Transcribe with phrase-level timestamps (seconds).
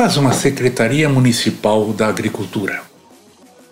[0.00, 2.80] Faz uma Secretaria Municipal da Agricultura?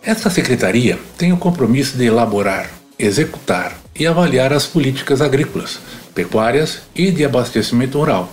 [0.03, 5.79] Esta secretaria tem o compromisso de elaborar, executar e avaliar as políticas agrícolas,
[6.15, 8.31] pecuárias e de abastecimento rural,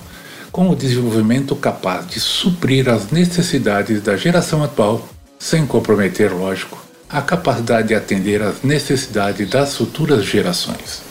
[0.51, 5.07] com o desenvolvimento capaz de suprir as necessidades da geração atual,
[5.39, 6.77] sem comprometer, lógico,
[7.09, 11.04] a capacidade de atender às necessidades das futuras gerações.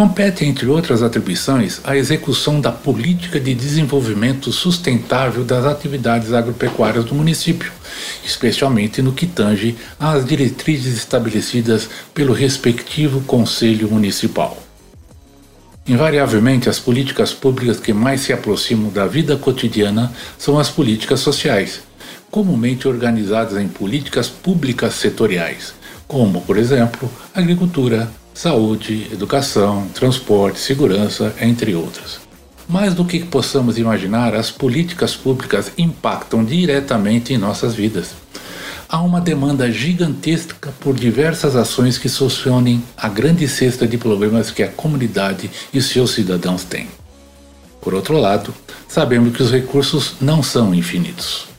[0.00, 7.14] Compete, entre outras atribuições, a execução da política de desenvolvimento sustentável das atividades agropecuárias do
[7.14, 7.70] município,
[8.24, 14.56] especialmente no que tange às diretrizes estabelecidas pelo respectivo Conselho Municipal.
[15.86, 21.82] Invariavelmente, as políticas públicas que mais se aproximam da vida cotidiana são as políticas sociais,
[22.30, 25.74] comumente organizadas em políticas públicas setoriais,
[26.08, 28.10] como, por exemplo, agricultura,
[28.40, 32.18] saúde, educação, transporte, segurança, entre outras.
[32.66, 38.14] Mais do que possamos imaginar, as políticas públicas impactam diretamente em nossas vidas.
[38.88, 44.62] Há uma demanda gigantesca por diversas ações que solucionem a grande cesta de problemas que
[44.62, 46.88] a comunidade e seus cidadãos têm.
[47.78, 48.54] Por outro lado,
[48.88, 51.49] sabemos que os recursos não são infinitos.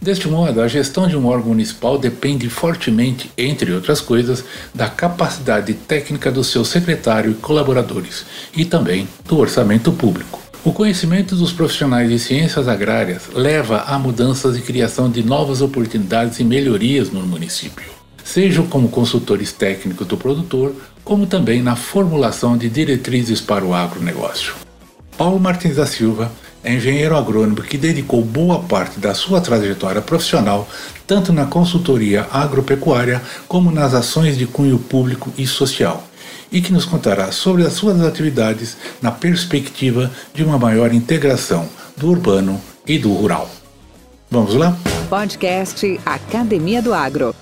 [0.00, 4.42] Deste modo, a gestão de um órgão municipal depende fortemente, entre outras coisas,
[4.74, 8.24] da capacidade técnica do seu secretário e colaboradores,
[8.56, 10.40] e também do orçamento público.
[10.64, 16.38] O conhecimento dos profissionais de ciências agrárias leva a mudanças e criação de novas oportunidades
[16.40, 17.90] e melhorias no município,
[18.24, 24.54] sejam como consultores técnicos do produtor, como também na formulação de diretrizes para o agronegócio.
[25.16, 26.32] Paulo Martins da Silva
[26.62, 30.68] é engenheiro agrônomo que dedicou boa parte da sua trajetória profissional
[31.06, 36.04] tanto na consultoria agropecuária como nas ações de cunho público e social,
[36.52, 42.08] e que nos contará sobre as suas atividades na perspectiva de uma maior integração do
[42.08, 43.50] urbano e do rural.
[44.30, 44.76] Vamos lá?
[45.08, 47.34] Podcast Academia do Agro.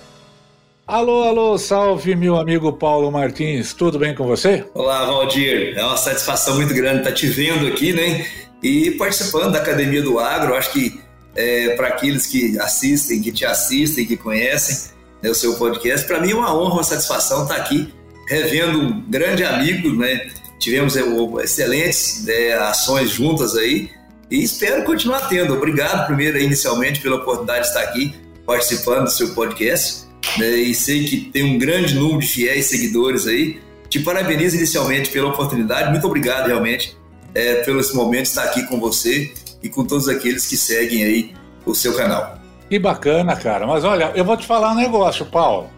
[0.87, 4.65] Alô, alô, salve meu amigo Paulo Martins, tudo bem com você?
[4.73, 8.27] Olá, Valdir, é uma satisfação muito grande estar te vendo aqui, né?
[8.62, 10.54] E participando da Academia do Agro.
[10.54, 11.00] Acho que
[11.34, 14.91] é, para aqueles que assistem, que te assistem, que conhecem
[15.22, 17.92] né, o seu podcast, para mim é uma honra, uma satisfação estar aqui
[18.28, 20.30] revendo um grande amigo, né?
[20.58, 21.02] Tivemos é,
[21.42, 23.88] excelentes né, ações juntas aí
[24.30, 25.54] e espero continuar tendo.
[25.54, 28.14] Obrigado, primeiro, inicialmente, pela oportunidade de estar aqui
[28.44, 30.08] participando do seu podcast.
[30.36, 33.60] Né, e sei que tem um grande número de fiéis seguidores aí.
[33.88, 35.90] Te parabenizo inicialmente pela oportunidade.
[35.90, 36.98] Muito obrigado, realmente
[37.34, 41.34] é, pelo esse momento estar aqui com você e com todos aqueles que seguem aí
[41.65, 42.39] o seu canal.
[42.69, 43.66] Que bacana, cara.
[43.66, 45.69] Mas olha, eu vou te falar um negócio, Paulo.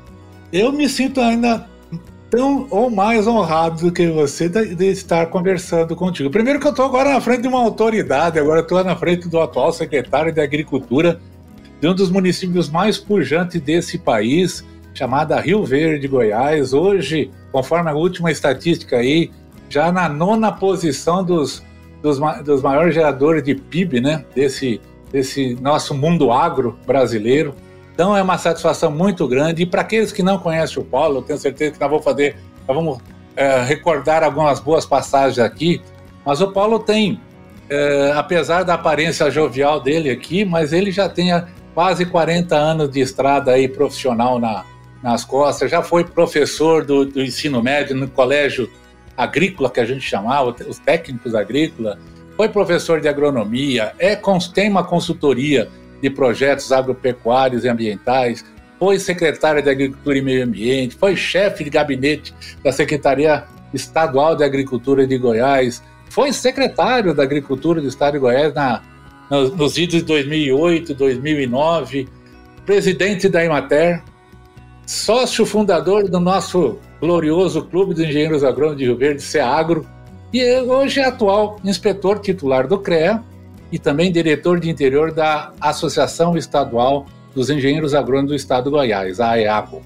[0.53, 1.67] Eu me sinto ainda
[2.31, 6.31] tão ou mais honrado do que você de, estar conversando contigo.
[6.31, 9.41] Primeiro que eu estou agora na frente de uma autoridade, agora estou na frente do
[9.41, 11.21] atual secretário de Agricultura
[11.81, 16.73] de um dos municípios mais pujantes desse país, chamada Rio Verde, Goiás.
[16.73, 19.31] Hoje, conforme a última estatística aí,
[19.71, 21.65] já na nona posição dos,
[22.03, 24.25] dos, dos maiores geradores de PIB, né?
[24.35, 27.55] Desse, desse nosso mundo agro brasileiro.
[27.95, 29.63] Então é uma satisfação muito grande.
[29.63, 32.37] E para aqueles que não conhecem o Paulo, eu tenho certeza que nós vamos fazer,
[32.67, 32.99] nós vamos
[33.37, 35.81] é, recordar algumas boas passagens aqui.
[36.27, 37.21] Mas o Paulo tem,
[37.69, 41.31] é, apesar da aparência jovial dele aqui, mas ele já tem
[41.75, 44.65] quase 40 anos de estrada aí profissional na,
[45.03, 45.71] nas costas.
[45.71, 48.69] Já foi professor do, do ensino médio no colégio
[49.17, 51.99] agrícola que a gente chamava, os técnicos agrícolas,
[52.37, 54.19] foi professor de agronomia, é,
[54.55, 55.69] tem uma consultoria
[56.01, 58.45] de projetos agropecuários e ambientais,
[58.79, 62.35] foi secretário de Agricultura e Meio Ambiente, foi chefe de gabinete
[62.65, 68.55] da Secretaria Estadual de Agricultura de Goiás, foi secretário da Agricultura do Estado de Goiás
[68.55, 68.83] na,
[69.31, 72.09] nos, nos idos de 2008, 2009,
[72.65, 74.03] presidente da Imater,
[74.91, 79.87] sócio fundador do nosso glorioso Clube dos Engenheiros Agrônomos de Rio Verde, CEAGRO,
[80.33, 83.23] e hoje é atual inspetor titular do CREA
[83.71, 89.21] e também diretor de interior da Associação Estadual dos Engenheiros Agrônomos do Estado de Goiás,
[89.21, 89.81] a AEAGO.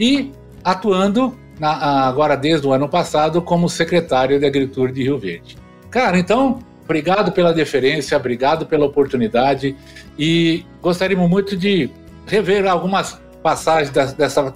[0.00, 0.32] E
[0.64, 5.58] atuando na, agora desde o ano passado como secretário de Agricultura de Rio Verde.
[5.90, 9.76] Cara, então, obrigado pela deferência, obrigado pela oportunidade
[10.18, 11.90] e gostaríamos muito de
[12.26, 14.54] rever algumas passagens dessa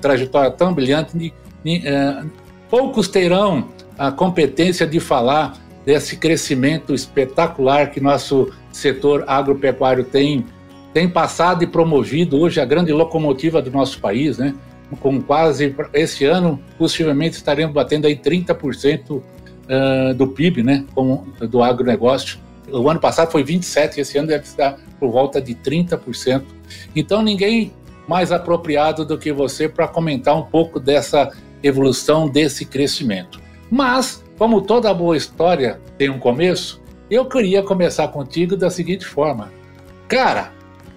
[0.00, 1.32] trajetória tão brilhante.
[1.64, 2.24] Eh,
[2.68, 3.68] poucos terão
[3.98, 5.54] a competência de falar
[5.84, 10.44] desse crescimento espetacular que nosso setor agropecuário tem,
[10.92, 14.54] tem passado e promovido hoje a grande locomotiva do nosso país, né?
[15.00, 20.84] Com quase, esse ano, possivelmente estaremos batendo aí 30% uh, do PIB, né?
[20.94, 22.38] Com, do agronegócio.
[22.72, 26.42] O ano passado foi 27%, esse ano deve estar por volta de 30%.
[26.94, 27.72] Então, ninguém
[28.10, 31.30] mais apropriado do que você para comentar um pouco dessa
[31.62, 33.40] evolução, desse crescimento.
[33.70, 39.52] Mas, como toda boa história tem um começo, eu queria começar contigo da seguinte forma.
[40.08, 40.52] Cara,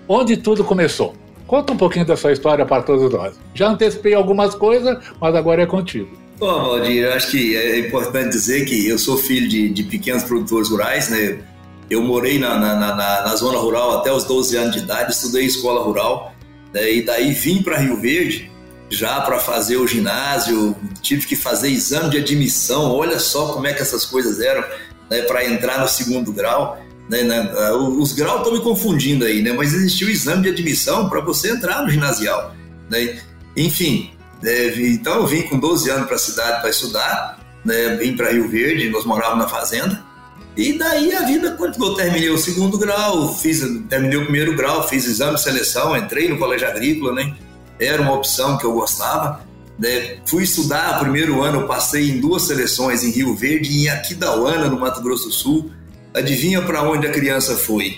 [0.07, 1.13] onde tudo começou?
[1.45, 3.39] Conta um pouquinho da sua história para todos nós.
[3.53, 6.09] Já antecipei algumas coisas, mas agora é contigo.
[6.39, 10.23] Bom, Valdir, eu acho que é importante dizer que eu sou filho de, de pequenos
[10.23, 11.43] produtores rurais, né?
[11.91, 15.45] Eu morei na, na, na, na, zona rural até os 12 anos de idade, estudei
[15.45, 16.32] escola rural,
[16.73, 16.91] né?
[16.91, 18.51] e daí vim para Rio Verde
[18.93, 23.73] já para fazer o ginásio, tive que fazer exame de admissão, olha só como é
[23.73, 24.63] que essas coisas eram,
[25.09, 26.79] né, para entrar no segundo grau.
[27.09, 31.09] Né, né, os graus estão me confundindo aí, né, mas existia o exame de admissão
[31.09, 32.55] para você entrar no ginasial.
[32.89, 33.19] Né,
[33.57, 34.11] enfim,
[34.41, 38.31] né, então eu vim com 12 anos para a cidade para estudar, né, vim para
[38.31, 40.02] Rio Verde, nós morávamos na fazenda,
[40.55, 45.05] e daí a vida, eu terminei o segundo grau, fiz, terminei o primeiro grau, fiz
[45.05, 47.33] exame de seleção, entrei no colégio agrícola, né?
[47.79, 49.41] era uma opção que eu gostava.
[49.77, 50.17] Né?
[50.25, 54.79] Fui estudar, primeiro ano passei em duas seleções, em Rio Verde e em Aquidauana, no
[54.79, 55.71] Mato Grosso do Sul.
[56.13, 57.97] Adivinha para onde a criança foi?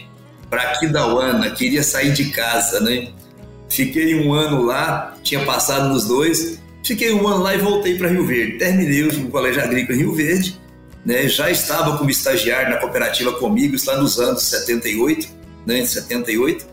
[0.49, 3.09] Para Aquidauana, queria sair de casa, né?
[3.67, 8.07] Fiquei um ano lá, tinha passado nos dois, fiquei um ano lá e voltei para
[8.07, 8.57] Rio Verde.
[8.57, 10.57] Terminei o Colégio Agrícola em Rio Verde,
[11.05, 11.27] né?
[11.27, 15.27] já estava como estagiário na cooperativa comigo, lá nos anos 78,
[15.65, 15.85] né?
[15.85, 16.65] 78.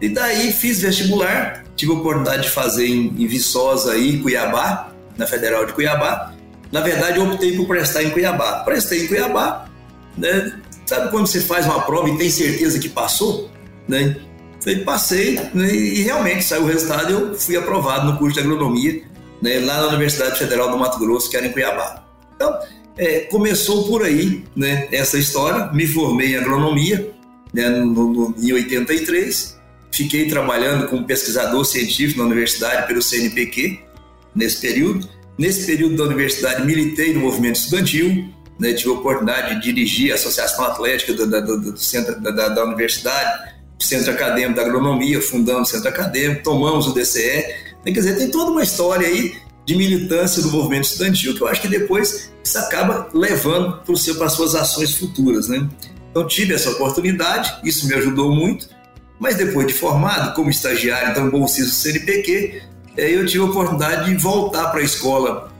[0.00, 5.26] E daí fiz vestibular, tive a oportunidade de fazer em, em Viçosa e Cuiabá, na
[5.26, 6.34] Federal de Cuiabá.
[6.70, 8.60] Na verdade, eu optei por prestar em Cuiabá.
[8.64, 9.66] Prestei em Cuiabá,
[10.16, 10.60] né?
[10.86, 13.50] Sabe quando você faz uma prova e tem certeza que passou?
[13.86, 14.16] Né?
[14.84, 15.70] Passei né?
[15.70, 19.02] e realmente saiu o resultado eu fui aprovado no curso de agronomia
[19.40, 19.60] né?
[19.60, 22.04] lá na Universidade Federal do Mato Grosso, que era em Cuiabá.
[22.34, 22.58] Então,
[22.98, 24.88] é, começou por aí né?
[24.92, 25.72] essa história.
[25.72, 27.10] Me formei em agronomia
[27.52, 27.68] né?
[27.68, 29.58] no, no, em 83
[29.90, 33.80] Fiquei trabalhando como pesquisador científico na universidade pelo CNPq
[34.34, 35.08] nesse período.
[35.36, 38.28] Nesse período da universidade, militei no movimento estudantil,
[38.58, 42.64] né, tive a oportunidade de dirigir a Associação Atlética do, do, do centro, da, da,
[42.64, 47.44] universidade, Centro Acadêmico da Agronomia, fundamos o Centro Acadêmico, tomamos o DCE.
[47.84, 49.36] Quer dizer, tem toda uma história aí
[49.68, 54.32] de militância do movimento estudantil, que eu acho que depois isso acaba levando para as
[54.32, 55.46] suas ações futuras.
[55.46, 55.68] Né?
[56.10, 58.66] Então, tive essa oportunidade, isso me ajudou muito.
[59.20, 62.62] Mas depois de formado, como estagiário, então bolsista do CNPq,
[62.96, 65.52] é, eu tive a oportunidade de voltar para a escola.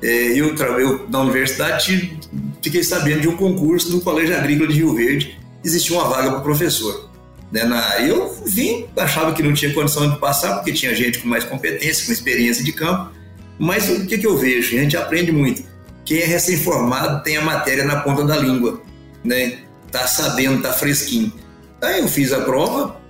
[0.00, 2.18] É, eu, eu, na universidade,
[2.62, 6.40] fiquei sabendo de um concurso no Colégio Agrícola de Rio Verde, existia uma vaga para
[6.40, 7.10] professor.
[7.52, 11.28] Né, na, eu vim, achava que não tinha condição de passar, porque tinha gente com
[11.28, 13.19] mais competência, com experiência de campo,
[13.60, 14.76] mas o que, que eu vejo?
[14.76, 15.62] A gente aprende muito.
[16.04, 18.82] Quem é recém-formado tem a matéria na ponta da língua,
[19.22, 19.58] né?
[19.92, 21.32] Tá sabendo, tá fresquinho.
[21.80, 23.00] Aí eu fiz a prova,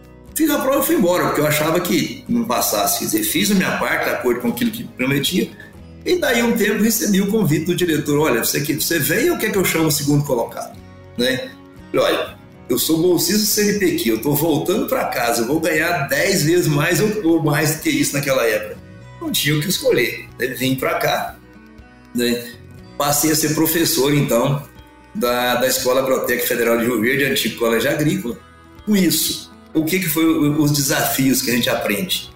[0.41, 3.00] Fiz a prova e fui embora, porque eu achava que não passasse.
[3.00, 5.50] Quer dizer, fiz a minha parte, de acordo com aquilo que prometia.
[6.02, 9.52] E daí um tempo recebi o convite do diretor: olha, você, você vem ou quer
[9.52, 10.78] que eu chame o segundo colocado?
[11.19, 11.50] Né?
[11.95, 12.38] Olha,
[12.71, 16.66] eu sou bolsista do CNPq, eu estou voltando para casa, eu vou ganhar 10 vezes
[16.69, 18.80] mais ou mais do que isso naquela época.
[19.21, 20.29] Não tinha o que escolher.
[20.39, 20.47] Né?
[20.49, 21.37] Vim para cá,
[22.15, 22.53] né?
[22.97, 24.62] passei a ser professor, então,
[25.15, 28.39] da, da Escola Agrotécnica Federal de Rio Verde, antigo colégio agrícola.
[28.85, 32.31] Com isso, o que, que foi os desafios que a gente aprende?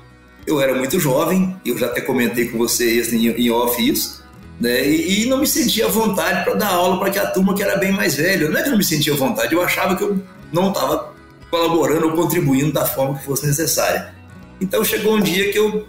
[0.46, 4.24] Eu era muito jovem, eu já até comentei com vocês em off isso,
[4.60, 4.86] né?
[4.86, 7.62] E, e não me sentia à vontade para dar aula para que a turma que
[7.62, 8.48] era bem mais velha.
[8.48, 10.20] Não é que eu não me sentia à vontade, eu achava que eu
[10.52, 11.12] não estava
[11.50, 14.14] colaborando ou contribuindo da forma que fosse necessária.
[14.60, 15.86] Então chegou um dia que eu.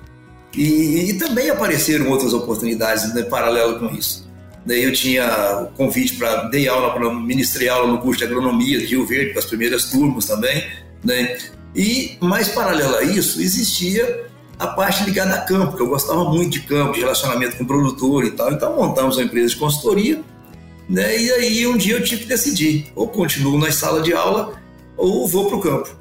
[0.55, 4.25] E, e também apareceram outras oportunidades né, paralelo com isso.
[4.67, 9.05] Eu tinha convite para dei aula, para ministrei aula no curso de agronomia de Rio
[9.05, 10.65] Verde, para as primeiras turmas também.
[11.03, 11.37] Né?
[11.75, 14.25] E, mais paralelo a isso, existia
[14.57, 17.67] a parte ligada a campo, que eu gostava muito de campo, de relacionamento com o
[17.67, 18.51] produtor e tal.
[18.51, 20.21] Então montamos uma empresa de consultoria,
[20.89, 21.19] né?
[21.19, 24.53] E aí um dia eu tive que decidir, ou continuo na sala de aula
[24.97, 25.95] ou vou para o campo.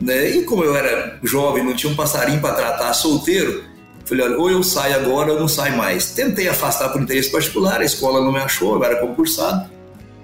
[0.00, 0.30] Né?
[0.30, 3.64] E como eu era jovem, não tinha um passarinho para tratar, solteiro,
[4.04, 6.10] falei, olha, ou eu saio agora ou não saio mais.
[6.12, 9.70] Tentei afastar por interesse particular, a escola não me achou, eu era concursado.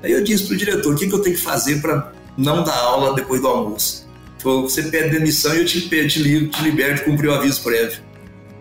[0.03, 2.63] Aí eu disse para o diretor, o que, que eu tenho que fazer para não
[2.63, 4.07] dar aula depois do almoço?
[4.39, 8.01] Falou, você pede demissão e eu te, te, te libero de cumprir o aviso prévio.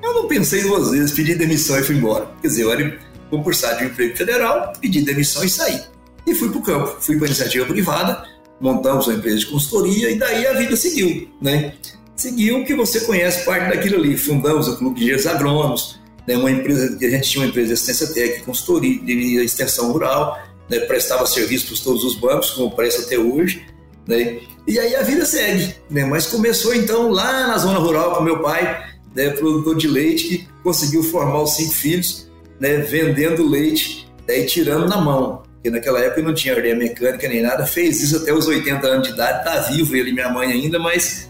[0.02, 2.28] Eu não pensei duas vezes, pedi demissão e fui embora.
[2.42, 2.98] Quer dizer, eu era
[3.30, 5.82] concursado de emprego federal, pedi demissão e saí.
[6.26, 8.24] E fui para o campo, fui para a iniciativa privada,
[8.60, 11.74] montamos uma empresa de consultoria e daí a vida seguiu, né?
[12.18, 14.18] Seguiu que você conhece parte daquilo ali.
[14.18, 16.36] Fundamos o Clube de Engenheiros Agrônomos, né?
[16.36, 20.80] uma empresa, a gente tinha uma empresa de assistência técnica, consultoria, de extensão rural, né?
[20.80, 23.66] prestava serviço para todos os bancos, como presta até hoje,
[24.08, 24.40] né?
[24.68, 26.06] E aí a vida segue, né?
[26.06, 28.84] Mas começou então lá na zona rural com meu pai,
[29.16, 29.30] né?
[29.30, 32.28] produtor de leite, que conseguiu formar os cinco filhos,
[32.60, 32.78] né?
[32.78, 34.40] Vendendo leite né?
[34.40, 38.18] e tirando na mão porque naquela época não tinha ordenha mecânica nem nada, fez isso
[38.18, 41.30] até os 80 anos de idade, tá vivo ele e minha mãe ainda, mas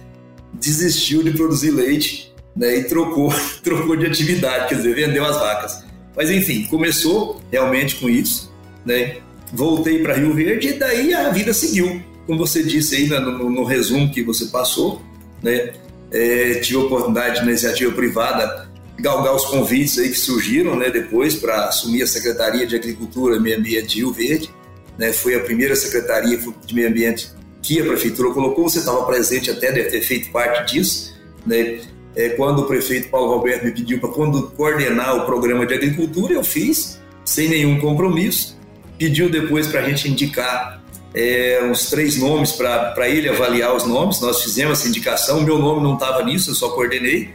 [0.60, 3.34] desistiu de produzir leite né, e trocou,
[3.64, 5.84] trocou de atividade, quer dizer, vendeu as vacas.
[6.16, 8.52] Mas enfim, começou realmente com isso,
[8.84, 9.18] né?
[9.54, 12.02] Voltei para Rio Verde e daí a vida seguiu.
[12.26, 15.02] Como você disse aí no, no, no resumo que você passou,
[15.42, 15.74] né?
[16.12, 18.68] É, tive a oportunidade na iniciativa privada
[19.00, 23.40] galgar os convites aí que surgiram né, depois para assumir a Secretaria de Agricultura e
[23.40, 24.50] Meio Ambiente de Rio Verde.
[24.98, 27.30] Né, foi a primeira Secretaria de Meio Ambiente
[27.68, 31.14] que a Prefeitura colocou, você estava presente até, deve ter feito parte disso.
[31.46, 31.82] Né,
[32.16, 36.44] é, quando o prefeito Paulo Roberto me pediu para coordenar o programa de agricultura, eu
[36.44, 38.58] fiz, sem nenhum compromisso.
[38.98, 40.82] Pediu depois para a gente indicar
[41.14, 44.20] é, uns três nomes para ele avaliar os nomes.
[44.20, 47.32] Nós fizemos essa indicação, meu nome não estava nisso, eu só coordenei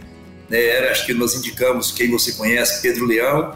[0.53, 3.55] né, era, acho que nós indicamos quem você conhece, Pedro Leão,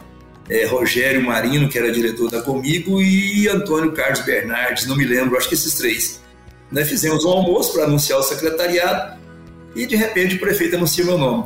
[0.48, 5.36] é, Rogério Marino, que era diretor da Comigo, e Antônio Carlos Bernardes, não me lembro,
[5.36, 6.22] acho que esses três.
[6.70, 9.16] Né, fizemos um almoço para anunciar o secretariado
[9.74, 11.44] e de repente o prefeito anuncia meu nome.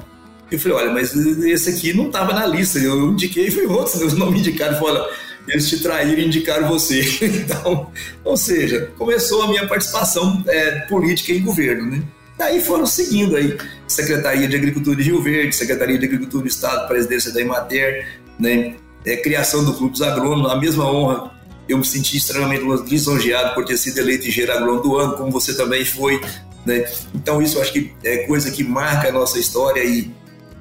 [0.51, 4.05] Eu falei, olha, mas esse aqui não estava na lista, eu indiquei e foi outro,
[4.05, 5.03] os nomes indicados, falei,
[5.47, 7.01] eles te traíram e indicaram você.
[7.23, 7.91] então,
[8.25, 12.03] ou seja, começou a minha participação é, política em governo, né?
[12.39, 16.89] Daí foram seguindo aí Secretaria de Agricultura de Rio Verde, Secretaria de Agricultura do Estado,
[16.89, 18.77] Presidência da Imater, né?
[19.05, 21.31] É, criação do Clube dos Agrônomos, a mesma honra.
[21.71, 25.55] Eu me senti extremamente lisonjeado por ter sido eleito engenheiro agrônomo do ano, como você
[25.55, 26.21] também foi.
[26.67, 26.85] Né?
[27.15, 30.11] Então, isso eu acho que é coisa que marca a nossa história e,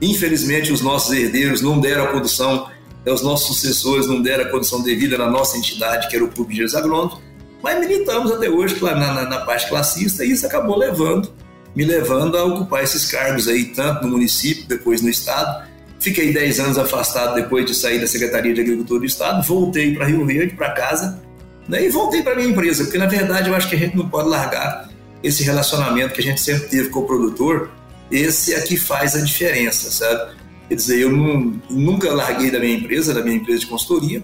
[0.01, 2.69] infelizmente, os nossos herdeiros não deram a condução,
[3.05, 3.11] né?
[3.11, 6.53] os nossos sucessores não deram a condição devida na nossa entidade, que era o Clube
[6.53, 7.19] de Agrônomos,
[7.61, 11.33] mas militamos até hoje na, na, na parte classista e isso acabou levando
[11.75, 15.68] me levando a ocupar esses cargos aí, tanto no município, depois no estado.
[15.99, 20.05] Fiquei 10 anos afastado depois de sair da Secretaria de Agricultura do Estado, voltei para
[20.05, 21.21] Rio Verde, para casa,
[21.67, 24.07] né, e voltei para minha empresa, porque na verdade eu acho que a gente não
[24.07, 24.89] pode largar
[25.21, 27.69] esse relacionamento que a gente sempre teve com o produtor,
[28.09, 30.37] esse aqui faz a diferença, sabe?
[30.69, 34.23] Quer dizer, eu não, nunca larguei da minha empresa, da minha empresa de consultoria,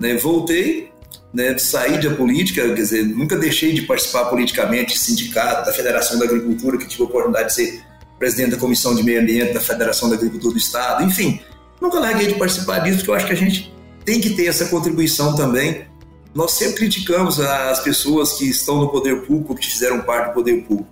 [0.00, 0.90] né, voltei,
[1.34, 6.24] né, sair da política, quer dizer, nunca deixei de participar politicamente, sindicato, da Federação da
[6.24, 7.89] Agricultura, que tive a oportunidade de ser
[8.20, 11.40] presidente da Comissão de Meio Ambiente da Federação da Agricultura do Estado, enfim,
[11.80, 13.74] nunca larguei de participar disso, porque eu acho que a gente
[14.04, 15.86] tem que ter essa contribuição também.
[16.34, 20.62] Nós sempre criticamos as pessoas que estão no poder público, que fizeram parte do poder
[20.62, 20.88] público.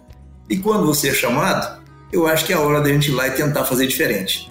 [0.48, 3.28] E quando você é chamado, eu acho que é a hora da gente ir lá
[3.28, 4.50] e tentar fazer diferente.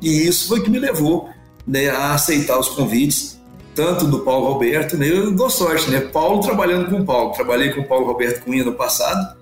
[0.00, 1.30] E isso foi o que me levou
[1.66, 3.38] né, a aceitar os convites
[3.74, 5.08] tanto do Paulo Roberto, né?
[5.08, 6.00] eu dou sorte, né?
[6.00, 7.32] Paulo trabalhando com Paulo.
[7.32, 9.37] Trabalhei com o Paulo Roberto Cunha no passado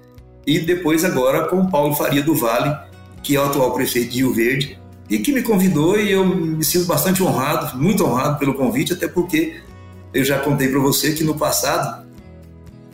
[0.46, 2.76] e depois agora com o Paulo Faria do Vale,
[3.22, 4.78] que é o atual prefeito de Rio Verde,
[5.10, 9.08] e que me convidou e eu me sinto bastante honrado, muito honrado pelo convite, até
[9.08, 9.60] porque
[10.14, 12.06] eu já contei para você que no passado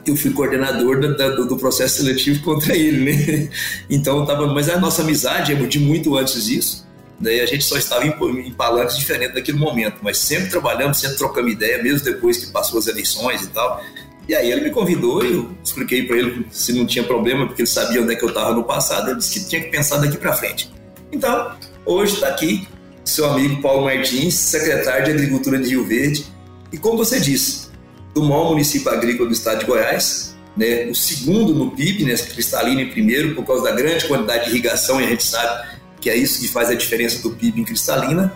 [0.05, 3.49] eu fui coordenador da, do processo seletivo contra ele, né?
[3.89, 6.87] Então tava, mas a nossa amizade é de muito antes disso.
[7.21, 8.11] Daí a gente só estava em,
[8.47, 12.81] em palanques diferentes naquele momento, mas sempre trabalhando, sempre trocando ideia, mesmo depois que passou
[12.81, 13.81] as eleições e tal.
[14.29, 17.63] E aí ele me convidou e eu expliquei para ele se não tinha problema, porque
[17.63, 19.99] ele sabia onde é que eu estava no passado, ele disse que tinha que pensar
[19.99, 20.71] daqui para frente.
[21.11, 21.53] Então,
[21.85, 22.67] hoje está aqui
[23.05, 26.25] seu amigo Paulo Martins, secretário de Agricultura de Rio Verde,
[26.73, 27.69] e como você disse,
[28.15, 32.81] do maior município agrícola do estado de Goiás, né, o segundo no PIB, né, Cristalina
[32.81, 35.69] em primeiro, por causa da grande quantidade de irrigação, e a gente sabe
[36.01, 38.33] que é isso que faz a diferença do PIB em Cristalina.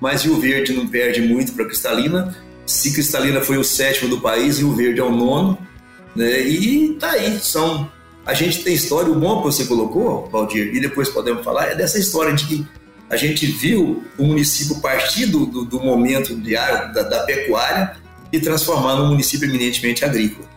[0.00, 2.36] Mas Rio Verde não perde muito para Cristalina.
[2.66, 5.58] Se Cristalina foi o sétimo do país, Rio Verde é o nono.
[6.14, 6.40] Né?
[6.40, 7.90] E tá aí, são.
[8.24, 11.74] A gente tem história, o bom que você colocou, Valdir, e depois podemos falar, é
[11.74, 12.66] dessa história de que
[13.10, 17.96] a gente viu o município partir do, do, do momento de, da, da, pecuária
[18.32, 20.48] e transformar num município eminentemente agrícola.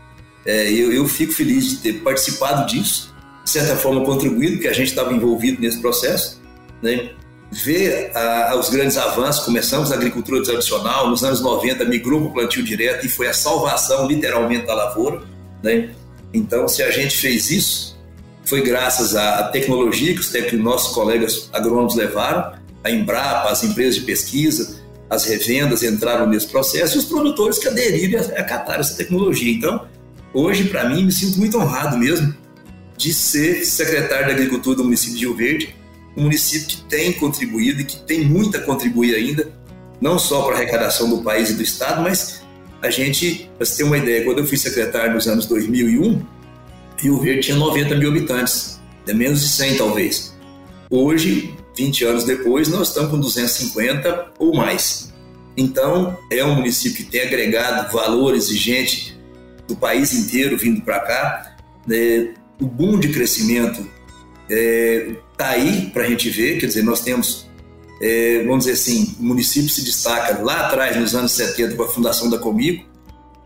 [0.45, 4.73] É, eu, eu fico feliz de ter participado disso, de certa forma contribuído, que a
[4.73, 6.41] gente estava envolvido nesse processo,
[6.81, 7.11] né?
[7.51, 9.45] Vê ah, os grandes avanços.
[9.45, 13.33] Começamos a agricultura tradicional, nos anos 90 migrou para o plantio direto e foi a
[13.33, 15.21] salvação, literalmente, da lavoura.
[15.63, 15.91] Né?
[16.33, 17.97] Então, se a gente fez isso,
[18.45, 24.01] foi graças à tecnologia que os nossos colegas agrônomos levaram, a Embrapa, as empresas de
[24.01, 24.77] pesquisa,
[25.09, 29.51] as revendas entraram nesse processo e os produtores que aderiram e acataram essa tecnologia.
[29.51, 29.87] Então,
[30.33, 32.33] hoje, para mim, me sinto muito honrado mesmo
[32.97, 35.75] de ser secretário da Agricultura do município de Rio Verde,
[36.17, 39.51] um município que tem contribuído e que tem muito a contribuir ainda,
[40.01, 42.41] não só para a arrecadação do país e do Estado, mas
[42.81, 46.21] a gente, para você ter uma ideia, quando eu fui secretário nos anos 2001,
[46.97, 50.35] Rio Verde tinha 90 mil habitantes, é menos de 100 talvez.
[50.89, 55.13] Hoje, 20 anos depois, nós estamos com 250 ou mais.
[55.55, 59.17] Então, é um município que tem agregado valores e gente
[59.67, 61.57] do país inteiro vindo para cá.
[61.85, 62.33] Né?
[62.59, 63.87] O boom de crescimento
[64.49, 67.47] é, tá aí para a gente ver, quer dizer, nós temos,
[68.01, 71.87] é, vamos dizer assim, o município se destaca lá atrás, nos anos 70, com a
[71.87, 72.85] fundação da Comigo,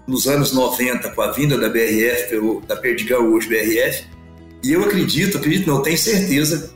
[0.08, 4.06] nos anos 90, com a vinda da BRF, da Perdigão, hoje BRF,
[4.64, 6.72] e eu acredito, acredito não, tenho certeza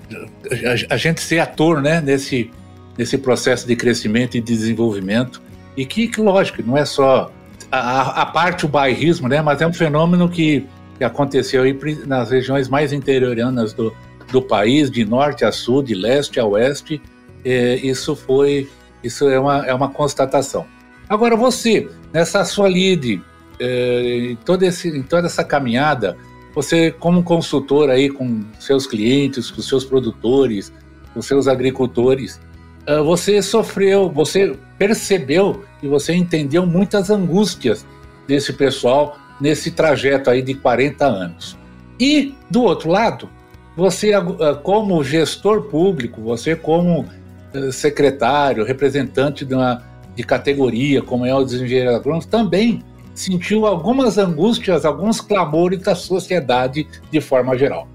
[0.91, 2.01] a, a, gente ser ator, né?
[2.01, 2.51] Nesse,
[2.97, 5.41] nesse processo de crescimento e desenvolvimento
[5.77, 7.31] e que, que lógico, não é só
[7.71, 9.41] a, a, parte o bairrismo, né?
[9.41, 10.67] Mas é um fenômeno que,
[10.99, 13.95] que aconteceu aí nas regiões mais interioranas do,
[14.31, 17.01] do país, de norte a sul, de leste a oeste.
[17.45, 18.69] É, isso foi,
[19.03, 20.67] isso é uma, é uma constatação.
[21.09, 23.23] Agora você, nessa sua lead,
[23.59, 26.17] é, em, todo esse, em toda essa caminhada,
[26.55, 30.73] você como consultor aí com seus clientes, com seus produtores,
[31.15, 32.41] com seus agricultores,
[32.87, 37.87] ah, você sofreu, você percebeu e você entendeu muitas angústias
[38.27, 41.57] desse pessoal nesse trajeto aí de 40 anos.
[41.99, 43.29] E, do outro lado,
[43.77, 44.23] você, ah,
[44.63, 47.07] como gestor público, você, como
[47.55, 49.83] ah, secretário, representante de, uma,
[50.17, 52.83] de categoria, como é o desengenheiro agrônomo, também
[53.23, 57.89] sentiu algumas angústias, alguns clamores da sociedade de forma geral.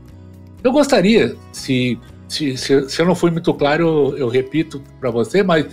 [0.63, 5.10] Eu gostaria, se se, se, se eu não fui muito claro, eu, eu repito para
[5.10, 5.66] você, mas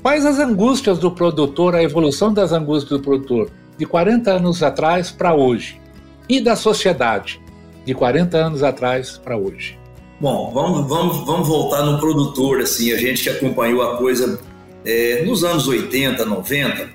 [0.00, 5.10] quais as angústias do produtor, a evolução das angústias do produtor de 40 anos atrás
[5.10, 5.80] para hoje
[6.28, 7.40] e da sociedade
[7.84, 9.78] de 40 anos atrás para hoje?
[10.20, 14.40] Bom, vamos, vamos, vamos voltar no produtor, assim, a gente que acompanhou a coisa
[14.84, 16.90] é, nos anos 80, 90,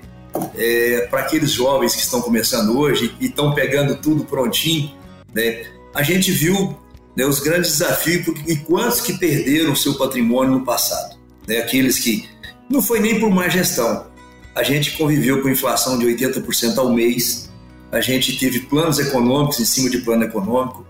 [0.54, 4.92] é, para aqueles jovens que estão começando hoje e estão pegando tudo prontinho,
[5.34, 5.64] né,
[5.94, 6.76] a gente viu
[7.16, 11.16] né, os grandes desafios e quantos que perderam seu patrimônio no passado.
[11.46, 12.28] Né, aqueles que
[12.68, 14.06] não foi nem por má gestão.
[14.54, 17.50] A gente conviveu com inflação de 80% ao mês,
[17.90, 20.86] a gente teve planos econômicos em cima de plano econômico.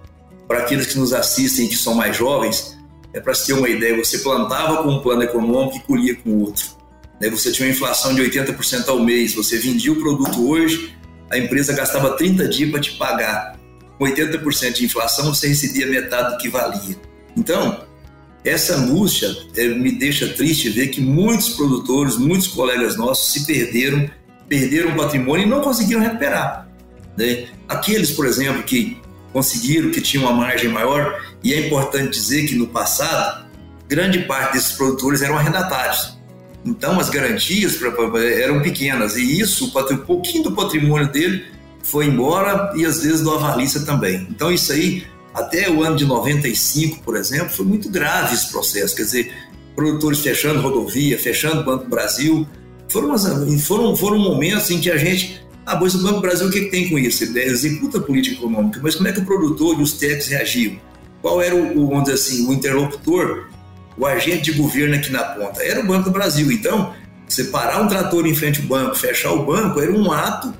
[0.46, 2.78] Para aqueles que nos assistem que são mais jovens,
[3.12, 6.38] é para se ter uma ideia, você plantava com um plano econômico e colhia com
[6.38, 6.81] outro.
[7.22, 10.92] Né, você tinha uma inflação de 80% ao mês, você vendia o produto hoje,
[11.30, 13.56] a empresa gastava 30 dias para te pagar
[13.96, 16.96] com 80% de inflação, você recebia metade do que valia.
[17.36, 17.84] Então,
[18.44, 24.10] essa angústia é, me deixa triste ver que muitos produtores, muitos colegas nossos se perderam,
[24.48, 26.68] perderam o patrimônio e não conseguiram recuperar.
[27.16, 27.46] Né?
[27.68, 29.00] Aqueles, por exemplo, que
[29.32, 33.46] conseguiram, que tinham uma margem maior, e é importante dizer que no passado,
[33.88, 36.20] grande parte desses produtores eram arrendatários.
[36.64, 37.78] Então, as garantias
[38.38, 41.44] eram pequenas, e isso, um pouquinho do patrimônio dele,
[41.82, 44.26] foi embora e às vezes do avalista também.
[44.30, 48.94] Então isso aí, até o ano de 95, por exemplo, foi muito grave esse processo.
[48.94, 49.32] Quer dizer,
[49.74, 52.46] produtores fechando rodovia, fechando Banco Brasil.
[52.88, 53.26] Foram, umas,
[53.64, 55.42] foram, foram momentos em que a gente.
[55.64, 57.22] Ah, pois o Banco do Brasil o que, que tem com isso?
[57.22, 60.76] Ele executa a política econômica, mas como é que o produtor e os técnicos reagiam?
[61.20, 63.46] Qual era o, o, assim, o interlocutor,
[63.96, 65.62] o agente de governo aqui na ponta?
[65.62, 66.50] Era o Banco do Brasil.
[66.50, 66.94] Então,
[67.28, 70.54] separar um trator em frente ao banco, fechar o banco, era um ato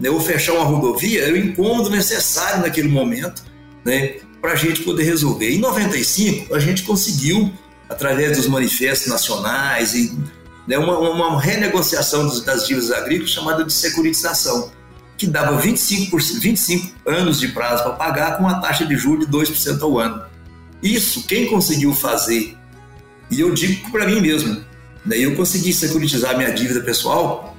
[0.00, 3.42] né, ou fechar uma rodovia, era o incômodo necessário naquele momento
[3.84, 5.50] né, para a gente poder resolver.
[5.50, 7.52] Em 95, a gente conseguiu
[7.88, 10.18] através dos manifestos nacionais e
[10.66, 14.72] né, uma, uma renegociação das dívidas agrícolas chamada de securitização,
[15.16, 19.32] que dava 25, 25 anos de prazo para pagar com uma taxa de juros de
[19.32, 20.22] 2% ao ano.
[20.82, 22.56] Isso, quem conseguiu fazer,
[23.34, 24.64] e eu digo para mim mesmo,
[25.04, 27.56] né, eu consegui securitizar minha dívida pessoal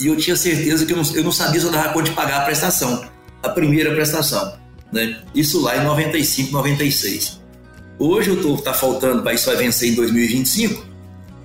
[0.00, 2.12] e eu tinha certeza que eu não, eu não sabia se eu dava conta de
[2.12, 3.08] pagar a prestação,
[3.42, 4.58] a primeira prestação.
[4.92, 5.20] Né?
[5.34, 7.40] Isso lá em 95, 96.
[7.98, 10.84] Hoje eu tô tá faltando para isso vai vencer em 2025.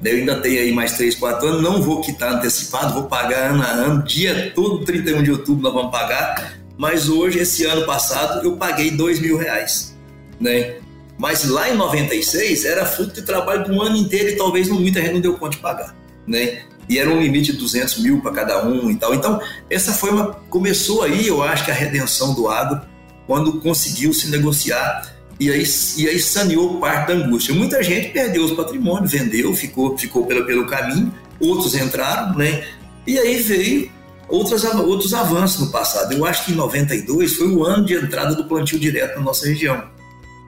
[0.04, 3.64] Eu ainda tenho aí mais 3, 4 anos, não vou quitar antecipado, vou pagar ano
[3.64, 6.60] a ano, dia todo 31 de outubro nós vamos pagar.
[6.78, 9.96] Mas hoje, esse ano passado, eu paguei 2 mil reais.
[10.40, 10.78] Né?
[11.22, 15.00] Mas lá em 96 era fruto de trabalho de um ano inteiro e talvez muita
[15.00, 15.96] gente não deu conta de pagar.
[16.26, 16.64] Né?
[16.90, 19.14] E era um limite de 200 mil para cada um e tal.
[19.14, 20.34] Então, essa foi uma.
[20.50, 22.82] Começou aí, eu acho que a redenção do agro,
[23.28, 25.64] quando conseguiu se negociar e aí,
[25.98, 27.54] e aí saneou parte da angústia.
[27.54, 32.64] Muita gente perdeu os patrimônios, vendeu, ficou, ficou pelo, pelo caminho, outros entraram, né?
[33.06, 33.92] E aí veio
[34.28, 36.14] outros, outros avanços no passado.
[36.14, 39.46] Eu acho que em 92 foi o ano de entrada do plantio direto na nossa
[39.46, 39.84] região,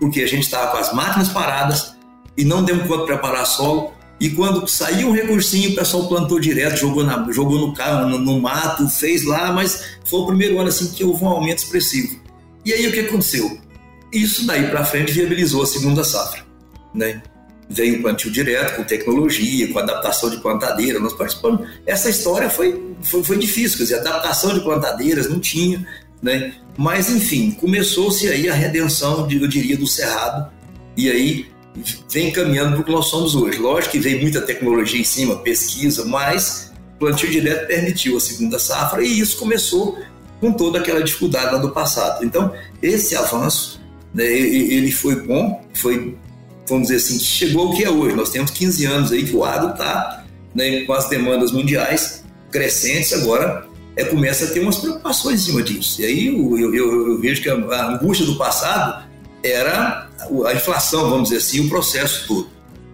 [0.04, 1.96] porque a gente estava com as máquinas paradas
[2.36, 3.94] e não demos conta de preparar solo.
[4.20, 8.20] E quando saiu um recursinho, o pessoal plantou direto, jogou, na, jogou no carro, no,
[8.20, 12.20] no mato, fez lá, mas foi o primeiro ano assim que houve um aumento expressivo.
[12.66, 13.58] E aí o que aconteceu?
[14.12, 16.44] Isso daí para frente viabilizou a segunda safra,
[16.94, 17.24] né?
[17.70, 21.66] Veio o plantio direto, com tecnologia, com adaptação de plantadeira, nós participamos.
[21.86, 25.86] Essa história foi, foi, foi difícil, quer dizer, adaptação de plantadeiras não tinha,
[26.24, 26.54] né?
[26.78, 30.50] Mas, enfim, começou-se aí a redenção, eu diria, do Cerrado,
[30.96, 31.48] e aí
[32.10, 33.60] vem caminhando para o que nós somos hoje.
[33.60, 39.04] Lógico que veio muita tecnologia em cima, pesquisa, mas plantio direto permitiu a segunda safra
[39.04, 40.00] e isso começou
[40.40, 42.24] com toda aquela dificuldade lá do passado.
[42.24, 43.82] Então, esse avanço
[44.14, 46.16] né, ele foi bom, foi,
[46.68, 48.16] vamos dizer assim, chegou ao que é hoje.
[48.16, 50.24] Nós temos 15 anos aí que o agro está
[50.56, 55.62] né, com as demandas mundiais crescentes, agora é, começa a ter umas preocupações em cima
[55.62, 56.02] disso.
[56.02, 59.06] E aí eu, eu, eu, vejo que a, a angústia do passado
[59.44, 60.10] era
[60.46, 62.50] a inflação, vamos dizer assim, o processo todo.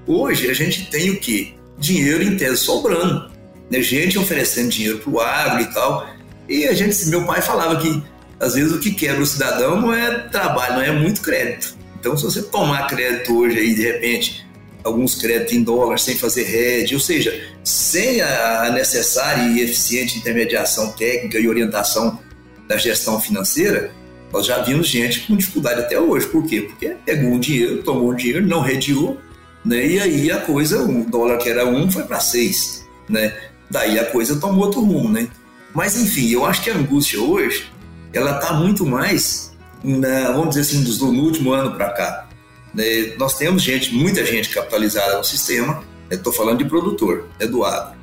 [0.08, 1.54] Hoje a gente tem o quê?
[1.78, 3.32] Dinheiro em tese sobrando.
[3.70, 3.82] Né?
[3.82, 6.10] Gente oferecendo dinheiro para o agro e tal.
[6.48, 8.02] E a gente, meu pai falava que
[8.40, 11.78] às vezes o que quebra o cidadão não é trabalho, não é muito crédito.
[12.00, 14.48] Então, se você tomar crédito hoje aí, de repente,
[14.84, 20.92] alguns créditos em dólar sem fazer hedge, ou seja, sem a necessária e eficiente intermediação
[20.92, 22.20] técnica e orientação
[22.68, 23.92] da gestão financeira,
[24.32, 26.28] nós já vimos gente com dificuldade até hoje.
[26.28, 26.62] Por quê?
[26.62, 29.18] Porque pegou um dinheiro, tomou um dinheiro, não rediou,
[29.66, 29.86] né?
[29.86, 32.88] e aí a coisa, o dólar que era um foi para seis.
[33.08, 33.34] Né?
[33.70, 35.10] Daí a coisa tomou outro rumo.
[35.10, 35.28] Né?
[35.74, 37.72] Mas enfim, eu acho que a angústia hoje
[38.14, 39.52] ela está muito mais,
[39.84, 42.29] na, vamos dizer assim, do, último ano para cá.
[42.74, 43.16] Né?
[43.18, 46.38] Nós temos gente, muita gente capitalizada no sistema, estou né?
[46.38, 47.98] falando de produtor, é do agro,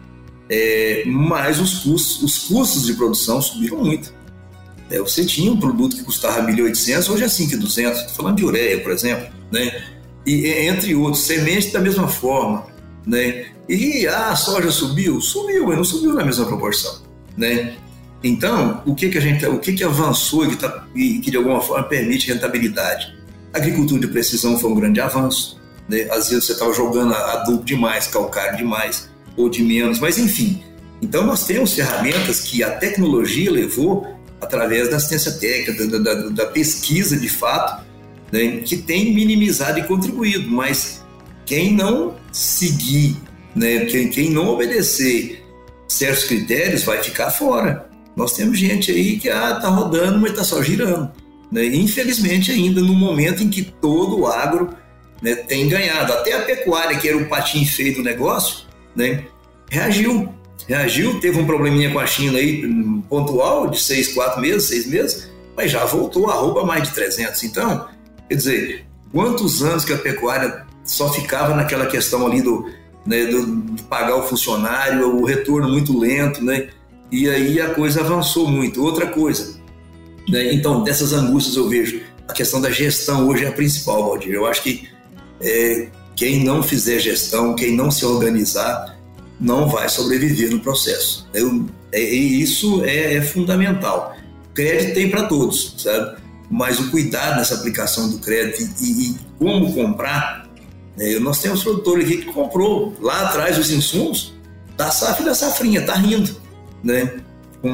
[0.48, 4.14] é, mas os custos, os custos de produção subiram muito.
[4.90, 8.80] É, você tinha um produto que custava 1.800, hoje é 5.200, estou falando de ureia,
[8.80, 9.96] por exemplo, né?
[10.26, 12.66] e entre outros, semente da mesma forma,
[13.06, 13.46] né?
[13.68, 15.20] E ah, a soja subiu?
[15.20, 17.00] Subiu, mas não subiu na mesma proporção,
[17.36, 17.76] né?
[18.22, 21.30] Então, o que que a gente, o que que avançou e que, tá, e que
[21.30, 23.15] de alguma forma permite rentabilidade?
[23.56, 25.58] Agricultura de precisão foi um grande avanço.
[25.88, 26.02] Né?
[26.10, 30.62] Às vezes você estava jogando adubo demais, calcário demais ou de menos, mas enfim.
[31.00, 34.06] Então nós temos ferramentas que a tecnologia levou
[34.40, 37.82] através da assistência técnica, da, da, da pesquisa de fato,
[38.30, 38.58] né?
[38.58, 40.50] que tem minimizado e contribuído.
[40.50, 41.02] Mas
[41.46, 43.16] quem não seguir,
[43.54, 43.86] né?
[43.86, 45.42] quem, quem não obedecer
[45.88, 47.88] certos critérios vai ficar fora.
[48.14, 51.10] Nós temos gente aí que ah, tá rodando, mas está só girando.
[51.50, 51.66] Né?
[51.66, 54.70] Infelizmente, ainda no momento em que todo o agro
[55.22, 59.24] né, tem ganhado, até a pecuária, que era o patinho feio do negócio, né,
[59.70, 60.32] reagiu.
[60.66, 62.62] Reagiu, teve um probleminha com a China aí,
[63.08, 67.44] pontual, de seis, quatro meses, seis meses, mas já voltou a roupa mais de 300.
[67.44, 67.88] Então,
[68.28, 72.68] quer dizer, quantos anos que a pecuária só ficava naquela questão ali do,
[73.06, 76.68] né, do, de pagar o funcionário, o retorno muito lento, né?
[77.10, 78.82] E aí a coisa avançou muito.
[78.82, 79.55] Outra coisa,
[80.28, 80.52] né?
[80.52, 84.32] então dessas angústias eu vejo a questão da gestão hoje é a principal, Valdir.
[84.32, 84.88] Eu acho que
[85.40, 88.96] é, quem não fizer gestão, quem não se organizar,
[89.38, 91.28] não vai sobreviver no processo.
[91.32, 94.16] Eu, é, isso é, é fundamental.
[94.54, 96.20] Crédito tem para todos, sabe?
[96.50, 100.48] Mas o cuidado nessa aplicação do crédito e, e como comprar,
[100.96, 101.18] né?
[101.18, 104.34] nós temos produtor aqui que comprou lá atrás os insumos
[104.76, 106.46] da safra e da safrinha, tá rindo
[106.86, 107.20] né?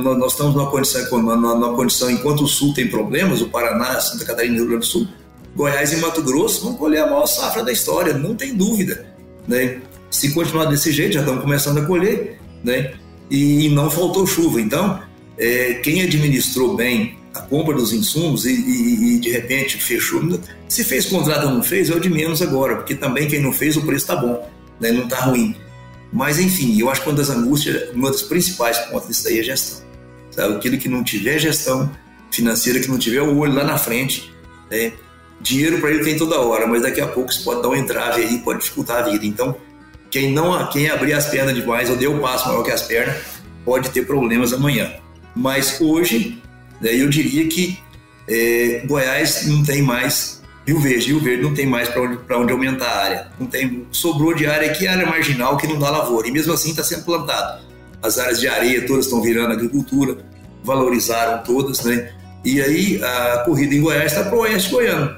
[0.00, 4.54] Nós estamos numa condição, numa condição, enquanto o Sul tem problemas, o Paraná, Santa Catarina
[4.54, 5.08] e Rio Grande do Sul,
[5.54, 9.06] Goiás e Mato Grosso vão colher a maior safra da história, não tem dúvida.
[9.46, 9.80] Né?
[10.10, 12.94] Se continuar desse jeito, já estão começando a colher, né?
[13.30, 14.60] e não faltou chuva.
[14.60, 15.00] Então,
[15.38, 20.22] é, quem administrou bem a compra dos insumos e, e, e, de repente fechou,
[20.68, 23.52] se fez contrato ou não fez, é o de menos agora, porque também quem não
[23.52, 24.46] fez, o preço está bom,
[24.78, 24.92] né?
[24.92, 25.56] não está ruim.
[26.12, 29.42] Mas enfim, eu acho que uma das angústias, uma das principais pontos disso daí é
[29.42, 29.81] gestão.
[30.36, 31.90] Aquilo que não tiver gestão
[32.30, 34.32] financeira, que não tiver o olho lá na frente,
[34.70, 34.92] né?
[35.40, 38.22] dinheiro para ele tem toda hora, mas daqui a pouco isso pode dar um entrave
[38.22, 39.26] aí, pode dificultar a vida.
[39.26, 39.56] Então,
[40.10, 43.16] quem não, quem abrir as pernas demais ou deu o passo maior que as pernas,
[43.64, 44.92] pode ter problemas amanhã.
[45.34, 46.40] Mas hoje,
[46.80, 47.78] né, eu diria que
[48.28, 52.52] é, Goiás não tem mais Rio Verde, Rio Verde não tem mais para onde, onde
[52.52, 53.32] aumentar a área.
[53.38, 56.28] Não tem, sobrou de área aqui, área marginal que não dá lavoura.
[56.28, 57.62] E mesmo assim está sendo plantado.
[58.02, 60.18] As áreas de areia todas estão virando agricultura,
[60.64, 62.12] valorizaram todas, né?
[62.44, 65.16] E aí a corrida em Goiás está para o oeste goiano.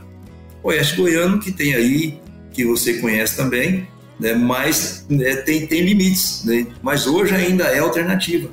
[0.62, 2.20] Oeste goiano que tem aí,
[2.52, 3.88] que você conhece também,
[4.20, 4.34] né?
[4.34, 6.44] mas né, tem, tem limites.
[6.44, 6.66] Né?
[6.82, 8.50] Mas hoje ainda é alternativa.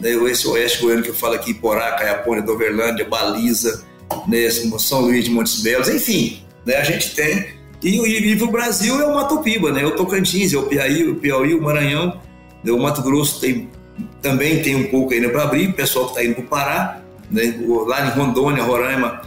[0.00, 0.10] Né?
[0.30, 3.84] Esse oeste goiano que eu falo aqui, Porá, Caiapônia, Doverlândia, Baliza,
[4.28, 4.50] né?
[4.78, 6.76] São Luís de Montes Belos, enfim, né?
[6.76, 7.60] a gente tem.
[7.82, 9.84] E, o Brasil é uma Matopiba, né?
[9.84, 12.20] o Tocantins, é o Piauí, o Piauí, o Maranhão?
[12.70, 13.68] O Mato Grosso tem,
[14.20, 17.02] também tem um pouco ainda para abrir, o pessoal que está indo para o Pará,
[17.30, 17.54] né?
[17.86, 19.22] lá em Rondônia, Roraima,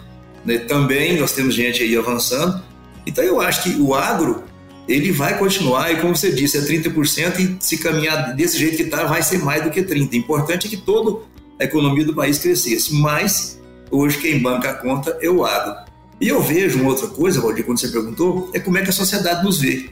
[0.46, 0.60] né?
[0.60, 2.64] também nós temos gente aí avançando.
[3.06, 4.44] Então eu acho que o agro
[4.88, 8.84] ele vai continuar, e como você disse, é 30%, e se caminhar desse jeito que
[8.84, 10.12] está, vai ser mais do que 30%.
[10.12, 11.24] O importante é que toda
[11.60, 15.76] a economia do país crescesse, mas hoje quem banca a conta é o agro.
[16.22, 18.94] E eu vejo uma outra coisa, Valdir, quando você perguntou, é como é que a
[18.94, 19.90] sociedade nos vê.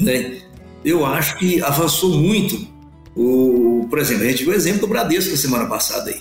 [0.00, 0.42] Né?
[0.84, 2.66] Eu acho que avançou muito,
[3.16, 6.20] o, por exemplo, a gente viu o exemplo do Bradesco na semana passada aí.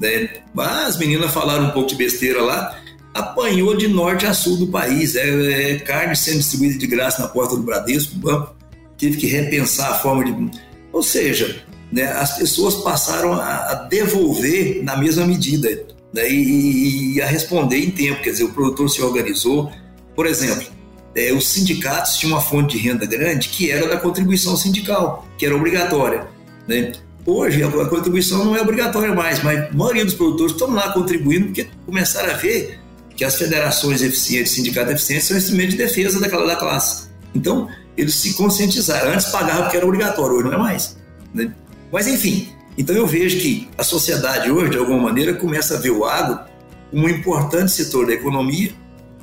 [0.00, 0.30] Né?
[0.56, 2.80] As meninas falaram um pouco de besteira lá,
[3.12, 5.14] apanhou de norte a sul do país.
[5.14, 8.56] É, é, carne sendo distribuída de graça na porta do Bradesco, o banco
[8.96, 10.58] teve que repensar a forma de.
[10.92, 15.68] Ou seja, né, as pessoas passaram a, a, devolver na mesma medida
[16.12, 18.22] né, e, e, a responder em tempo.
[18.22, 19.70] Quer dizer, o produtor se organizou.
[20.14, 20.66] Por exemplo,
[21.14, 25.44] é, os sindicatos tinham uma fonte de renda grande que era da contribuição sindical, que
[25.44, 26.26] era obrigatória.
[26.66, 26.92] Né?
[27.26, 31.46] Hoje a contribuição não é obrigatória mais, mas a maioria dos produtores estão lá contribuindo
[31.46, 32.78] porque começaram a ver
[33.16, 37.08] que as federações eficientes, sindicatos eficientes, são instrumentos de defesa daquela da classe.
[37.34, 39.12] Então, eles se conscientizaram.
[39.12, 40.96] Antes pagavam porque era obrigatório, hoje não é mais.
[41.34, 41.52] Né?
[41.92, 45.90] Mas, enfim, então eu vejo que a sociedade hoje, de alguma maneira, começa a ver
[45.90, 46.40] o agro
[46.90, 48.72] como um importante setor da economia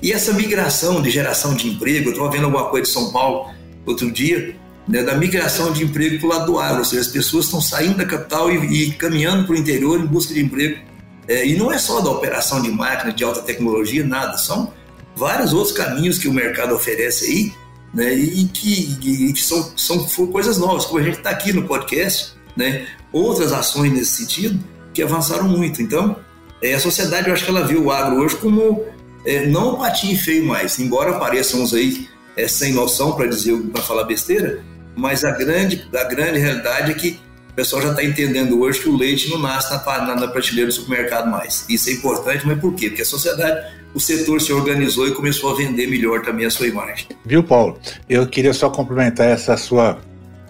[0.01, 3.49] e essa migração de geração de emprego, eu estava vendo alguma coisa de São Paulo
[3.86, 4.55] outro dia,
[4.88, 7.60] né, da migração de emprego para o lado do agro, ou seja, as pessoas estão
[7.60, 10.79] saindo da capital e, e caminhando para o interior em busca de emprego
[11.27, 14.71] é, e não é só da operação de máquina de alta tecnologia, nada, são
[15.15, 17.53] vários outros caminhos que o mercado oferece aí,
[17.93, 21.63] né, e que, e que são, são coisas novas, como a gente está aqui no
[21.63, 25.81] podcast, né, outras ações nesse sentido que avançaram muito.
[25.81, 26.17] Então,
[26.62, 28.86] é, a sociedade, eu acho que ela viu o agro hoje como
[29.28, 33.84] é, não patinho feio mais, embora pareçam uns aí é, sem noção para dizer, para
[33.84, 34.63] falar besteira,
[34.96, 37.20] mas a grande, a grande realidade é que
[37.58, 40.74] pessoal já está entendendo hoje que o leite não nasce na, na, na, prateleira do
[40.74, 41.66] supermercado mais.
[41.68, 42.90] Isso é importante, mas por quê?
[42.90, 46.68] Porque a sociedade, o setor se organizou e começou a vender melhor também a sua
[46.68, 47.08] imagem.
[47.26, 47.80] Viu, Paulo?
[48.08, 49.98] Eu queria só complementar essa sua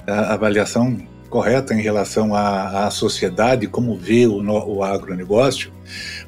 [0.06, 0.98] avaliação
[1.30, 5.72] correta em relação à, à sociedade, como vê o, o agronegócio,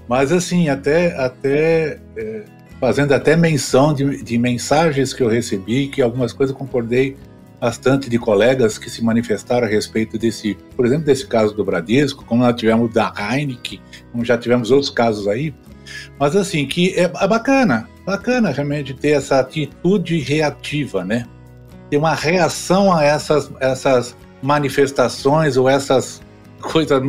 [0.08, 2.44] mas assim, até, até é,
[2.80, 7.18] fazendo até menção de, de mensagens que eu recebi, que algumas coisas concordei
[7.60, 12.24] bastante de colegas que se manifestaram a respeito desse, por exemplo, desse caso do Bradesco,
[12.24, 15.54] como nós tivemos da Heineken, como já tivemos outros casos aí,
[16.18, 21.26] mas assim, que é, é bacana, bacana realmente ter essa atitude reativa, né?
[21.90, 26.22] Ter uma reação a essas, essas manifestações ou essas
[26.62, 27.02] coisas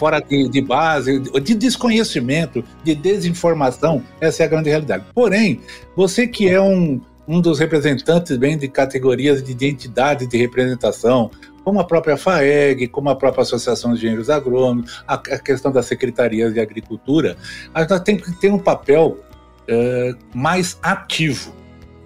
[0.00, 5.04] fora de, de, base, de desconhecimento, de desinformação, essa é a grande realidade.
[5.14, 5.60] Porém,
[5.94, 11.30] você que é um, um dos representantes bem de categorias de identidade de representação,
[11.62, 15.84] como a própria FAEG, como a própria Associação de Engenheiros Agrônomos, a, a questão das
[15.84, 17.36] secretarias de agricultura,
[17.74, 19.18] a gente tem que ter um papel
[19.68, 21.52] uh, mais ativo.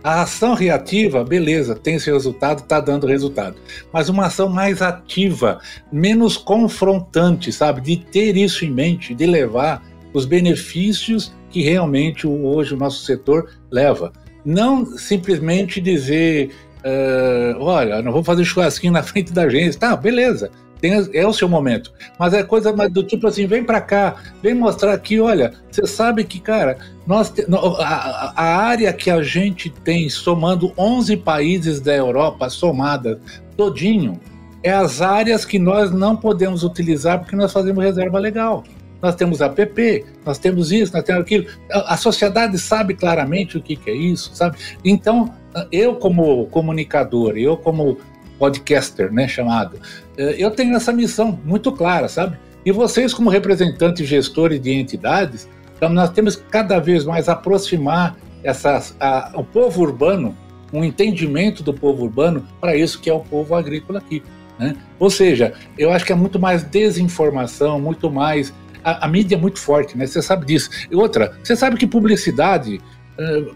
[0.04, 3.56] A ação reativa, beleza, tem seu resultado, está dando resultado.
[3.90, 5.58] Mas uma ação mais ativa,
[5.90, 7.80] menos confrontante, sabe?
[7.80, 13.48] De ter isso em mente, de levar os benefícios que realmente hoje o nosso setor
[13.70, 14.12] leva.
[14.44, 16.50] Não simplesmente dizer,
[16.84, 19.80] uh, olha, não vou fazer churrasquinho na frente da agência.
[19.80, 20.50] Tá, beleza.
[20.84, 21.90] Tem, é o seu momento.
[22.18, 26.24] Mas é coisa do tipo assim, vem para cá, vem mostrar aqui, olha, você sabe
[26.24, 27.32] que, cara, nós
[27.80, 33.16] a, a área que a gente tem, somando 11 países da Europa somadas,
[33.56, 34.20] todinho,
[34.62, 38.62] é as áreas que nós não podemos utilizar porque nós fazemos reserva legal.
[39.00, 41.46] Nós temos app, nós temos isso, nós temos aquilo.
[41.72, 44.58] A, a sociedade sabe claramente o que, que é isso, sabe?
[44.84, 45.32] Então,
[45.72, 47.98] eu como comunicador, eu como
[48.38, 49.78] podcaster, né, chamado,
[50.16, 52.36] eu tenho essa missão muito clara, sabe?
[52.64, 58.16] E vocês como representantes gestores de entidades, então nós temos que cada vez mais aproximar
[58.42, 60.36] essas, a, o povo urbano,
[60.72, 64.22] um entendimento do povo urbano para isso que é o povo agrícola aqui.
[64.58, 64.76] Né?
[64.98, 68.52] Ou seja, eu acho que é muito mais desinformação, muito mais.
[68.82, 70.06] A, a mídia é muito forte, né?
[70.06, 70.70] Você sabe disso.
[70.90, 72.80] E outra, você sabe que publicidade,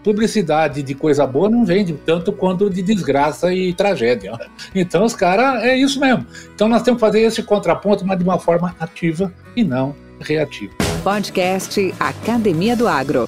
[0.03, 4.33] publicidade de coisa boa não vende tanto quanto de desgraça e tragédia.
[4.73, 6.25] Então os caras, é isso mesmo.
[6.53, 10.73] Então nós temos que fazer esse contraponto, mas de uma forma ativa e não reativa.
[11.03, 13.27] Podcast Academia do Agro.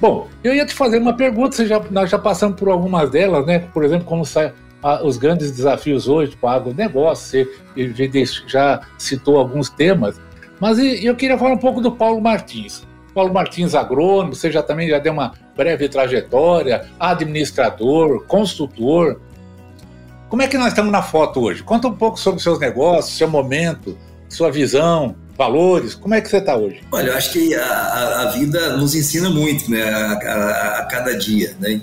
[0.00, 3.58] Bom, eu ia te fazer uma pergunta, já, nós já passamos por algumas delas, né?
[3.58, 4.52] Por exemplo, como sai
[5.04, 10.18] os grandes desafios hoje para o agronegócio, você já citou alguns temas,
[10.58, 12.86] mas eu queria falar um pouco do Paulo Martins.
[13.20, 19.20] Paulo Martins agrônomo, você já também já deu uma breve trajetória, administrador, consultor.
[20.30, 21.62] Como é que nós estamos na foto hoje?
[21.62, 25.94] Conta um pouco sobre seus negócios, seu momento, sua visão, valores.
[25.94, 26.80] Como é que você está hoje?
[26.90, 31.14] Olha, eu acho que a, a, vida nos ensina muito, né, a, a, a cada
[31.14, 31.78] dia, né?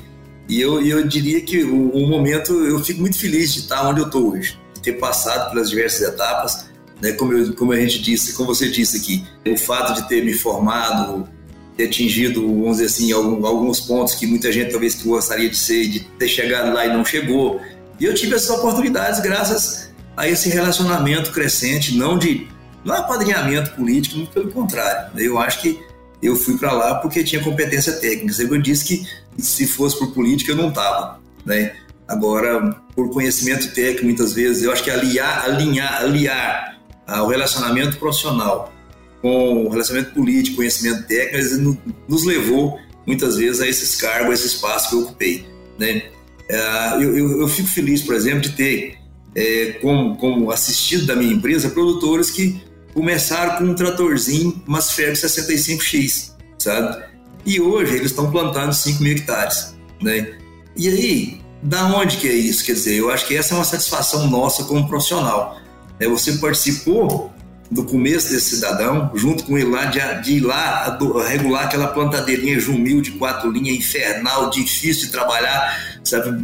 [0.49, 3.99] E eu, eu diria que o, o, momento, eu fico muito feliz de estar onde
[3.99, 7.11] eu estou hoje, de ter passado pelas diversas etapas, né?
[7.13, 10.33] Como, eu, como a gente disse, como você disse aqui, o fato de ter me
[10.33, 11.27] formado,
[11.75, 15.99] ter atingido, vamos dizer assim, alguns pontos que muita gente talvez gostaria de ser, de
[15.99, 17.61] ter chegado lá e não chegou.
[17.99, 22.47] E eu tive essas oportunidades graças a esse relacionamento crescente, não de
[22.83, 25.11] não apadrinhamento político, muito pelo contrário.
[25.19, 25.79] Eu acho que
[26.21, 28.41] eu fui para lá porque tinha competência técnica.
[28.41, 29.07] Eu disse que
[29.41, 31.75] se fosse por política eu não estava, né?
[32.07, 36.76] Agora, por conhecimento técnico, muitas vezes, eu acho que aliar, alinhar, aliar
[37.07, 38.73] o relacionamento profissional
[39.21, 44.47] com o relacionamento político, conhecimento técnico, nos levou muitas vezes a esses cargos, a esse
[44.47, 45.45] espaço que eu ocupei,
[45.79, 46.03] né?
[46.51, 48.97] Ah, eu, eu, eu fico feliz, por exemplo, de ter
[49.35, 52.61] é, como, como assistido da minha empresa produtores que
[52.93, 57.03] começaram com um tratorzinho, umas Ferb 65X, sabe?
[57.45, 60.35] E hoje eles estão plantando 5 mil hectares, né?
[60.75, 62.65] E aí, da onde que é isso?
[62.65, 65.57] Quer dizer, eu acho que essa é uma satisfação nossa como profissional.
[65.99, 66.07] Né?
[66.07, 67.31] Você participou
[67.69, 72.59] do começo desse cidadão, junto com ele lá, de, de ir lá regular aquela plantadeirinha
[72.59, 76.41] jumil de quatro linhas, infernal, difícil de trabalhar, sabe?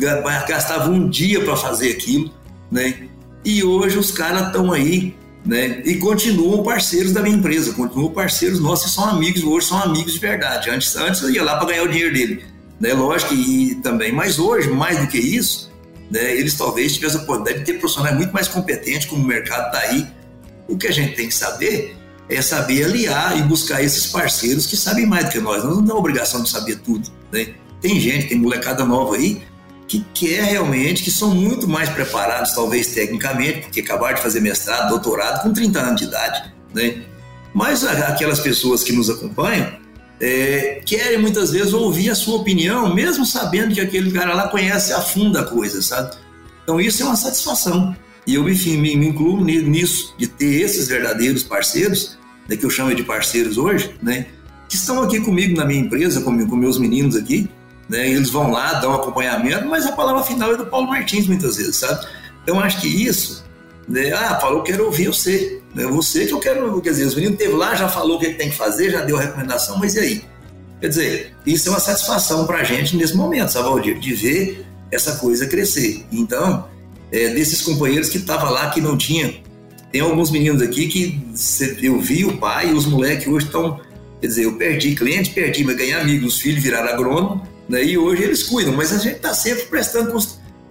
[0.48, 2.30] Gastava um dia para fazer aquilo,
[2.70, 3.08] né?
[3.46, 5.82] E hoje os caras estão aí né?
[5.86, 10.20] E continuam parceiros da minha empresa, continuam parceiros nossos são amigos, hoje são amigos de
[10.20, 10.70] verdade.
[10.70, 12.46] Antes, antes eu ia lá para ganhar o dinheiro dele,
[12.80, 12.94] né?
[12.94, 15.70] Lógico e também, mas hoje, mais do que isso,
[16.14, 16.32] né?
[16.36, 19.80] Eles talvez tivessem a oportunidade de ter profissionais muito mais competentes, como o mercado está
[19.80, 20.08] aí.
[20.68, 21.98] O que a gente tem que saber
[22.30, 25.64] é saber aliar e buscar esses parceiros que sabem mais do que nós.
[25.64, 27.56] Não temos obrigação de saber tudo, né?
[27.82, 29.42] Tem gente, tem molecada nova aí
[29.88, 34.90] que quer realmente, que são muito mais preparados, talvez tecnicamente, porque acabaram de fazer mestrado,
[34.90, 37.02] doutorado com 30 anos de idade, né?
[37.56, 39.83] Mas aquelas pessoas que nos acompanham
[40.24, 44.94] é, querem muitas vezes ouvir a sua opinião, mesmo sabendo que aquele cara lá conhece
[44.94, 46.16] a fundo a coisa, sabe?
[46.64, 47.94] Então isso é uma satisfação.
[48.26, 52.70] E eu, enfim, me, me incluo nisso, de ter esses verdadeiros parceiros, né, que eu
[52.70, 54.28] chamo de parceiros hoje, né?
[54.70, 57.50] Que estão aqui comigo na minha empresa, com, com meus meninos aqui,
[57.90, 58.10] né?
[58.10, 61.76] Eles vão lá, dão acompanhamento, mas a palavra final é do Paulo Martins muitas vezes,
[61.76, 62.08] sabe?
[62.44, 63.44] Então acho que isso,
[63.90, 64.14] né?
[64.14, 65.86] Ah, Paulo, eu quero ouvir você, né?
[65.86, 68.50] Você que eu quero, quer dizer, os meninos teve lá, já falou o que tem
[68.50, 70.26] que fazer, já deu a recomendação, mas e aí?
[70.80, 74.00] Quer dizer, isso é uma satisfação para a gente nesse momento, sabe, Valdir?
[74.00, 76.06] De ver essa coisa crescer.
[76.12, 76.68] Então,
[77.12, 79.42] é, desses companheiros que estavam lá, que não tinha,
[79.92, 81.22] tem alguns meninos aqui que
[81.82, 83.80] eu vi o pai e os moleques hoje estão,
[84.20, 87.84] quer dizer, eu perdi cliente, perdi, mas ganhei amigos, os filhos viraram agrônomo, né?
[87.84, 90.12] E hoje eles cuidam, mas a gente está sempre prestando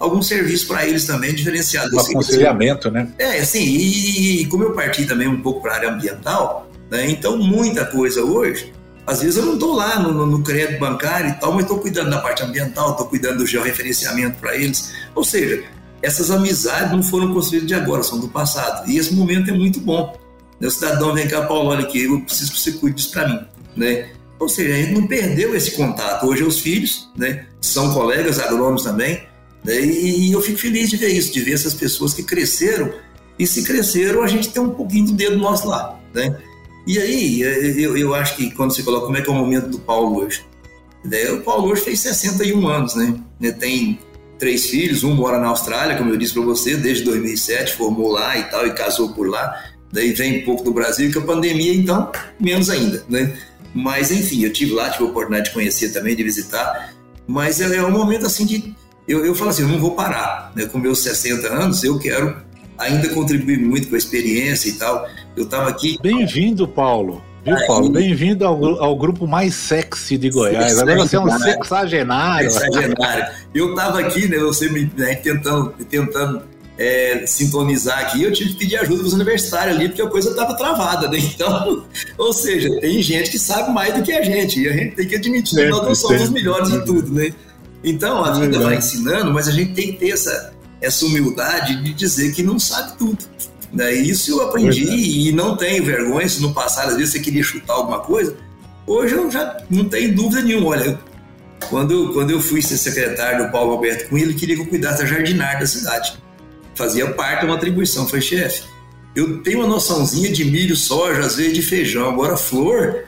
[0.02, 1.94] algum serviço para eles também diferenciado.
[1.94, 3.08] Um aconselhamento, né?
[3.18, 7.08] É, assim, e, e como eu parti também um pouco para a área ambiental, né?
[7.08, 8.72] então muita coisa hoje,
[9.06, 11.78] às vezes eu não estou lá no, no, no, crédito bancário e tal, mas estou
[11.78, 14.92] cuidando da parte ambiental, estou cuidando do georreferenciamento para eles.
[15.14, 15.62] Ou seja,
[16.02, 18.88] essas amizades não foram construídas de agora, são do passado.
[18.90, 20.16] E esse momento é muito bom.
[20.60, 23.40] O cidadão vem cá, Paulo, olha aqui, eu preciso que você cuide disso para mim.
[23.76, 24.10] Né?
[24.38, 26.26] Ou seja, a gente não perdeu esse contato.
[26.26, 29.22] Hoje os filhos, né, são colegas agrônomos também,
[29.64, 32.92] né, e eu fico feliz de ver isso, de ver essas pessoas que cresceram
[33.38, 36.36] E se cresceram, a gente tem um pouquinho do dedo nosso lá, né?
[36.86, 39.36] E aí, é, eu, eu acho que quando você coloca como é que é o
[39.36, 40.44] momento do Paulo hoje,
[41.04, 41.30] né?
[41.30, 43.14] o Paulo hoje fez 61 anos, né?
[43.58, 43.98] Tem
[44.38, 48.36] três filhos, um mora na Austrália, como eu disse para você, desde 2007, formou lá
[48.36, 49.54] e tal, e casou por lá.
[49.92, 52.10] Daí vem um pouco do Brasil, e com a pandemia, então,
[52.40, 53.36] menos ainda, né?
[53.72, 56.92] Mas, enfim, eu tive lá, tive a oportunidade de conhecer também, de visitar.
[57.26, 58.74] Mas é, é um momento, assim, de...
[59.06, 60.66] Eu, eu falo assim, eu não vou parar, né?
[60.66, 62.36] Com meus 60 anos, eu quero
[62.78, 65.06] ainda contribuir muito com a experiência e tal.
[65.36, 65.98] Eu estava aqui...
[66.00, 67.22] Bem-vindo, Paulo.
[67.44, 67.90] Viu, Paulo?
[67.90, 70.78] Bem-vindo ao, ao, grupo mais sexy de Goiás.
[70.78, 72.50] Agora você é um sexagenário.
[72.50, 73.34] Sexagenário.
[73.52, 76.42] Eu estava aqui, né, você me né, tentando, tentando
[76.78, 80.54] é, sintonizar aqui, eu tive que pedir ajuda dos universitários ali, porque a coisa estava
[80.54, 81.18] travada, né?
[81.18, 81.84] Então,
[82.16, 85.08] ou seja, tem gente que sabe mais do que a gente, e a gente tem
[85.08, 87.32] que admitir que nós não somos os melhores em tudo, né?
[87.84, 91.92] Então, a vida vai ensinando, mas a gente tem que ter essa, essa humildade de
[91.92, 93.18] dizer que não sabe tudo.
[93.72, 93.92] Né?
[93.92, 94.94] Isso eu aprendi é.
[94.94, 96.28] e não tenho vergonha.
[96.28, 98.36] Se no passado, às vezes, você queria chutar alguma coisa,
[98.86, 100.68] hoje eu já não tenho dúvida nenhuma.
[100.68, 101.00] Olha,
[101.68, 105.02] quando, quando eu fui ser secretário do Paulo Alberto Cunha, ele queria que eu cuidasse
[105.02, 106.18] da jardinária da cidade.
[106.74, 108.06] Fazia parte de uma atribuição.
[108.06, 108.62] Foi chefe,
[109.14, 112.08] eu tenho uma noçãozinha de milho, soja, às vezes de feijão.
[112.08, 113.04] Agora, flor,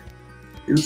[0.68, 0.76] eu,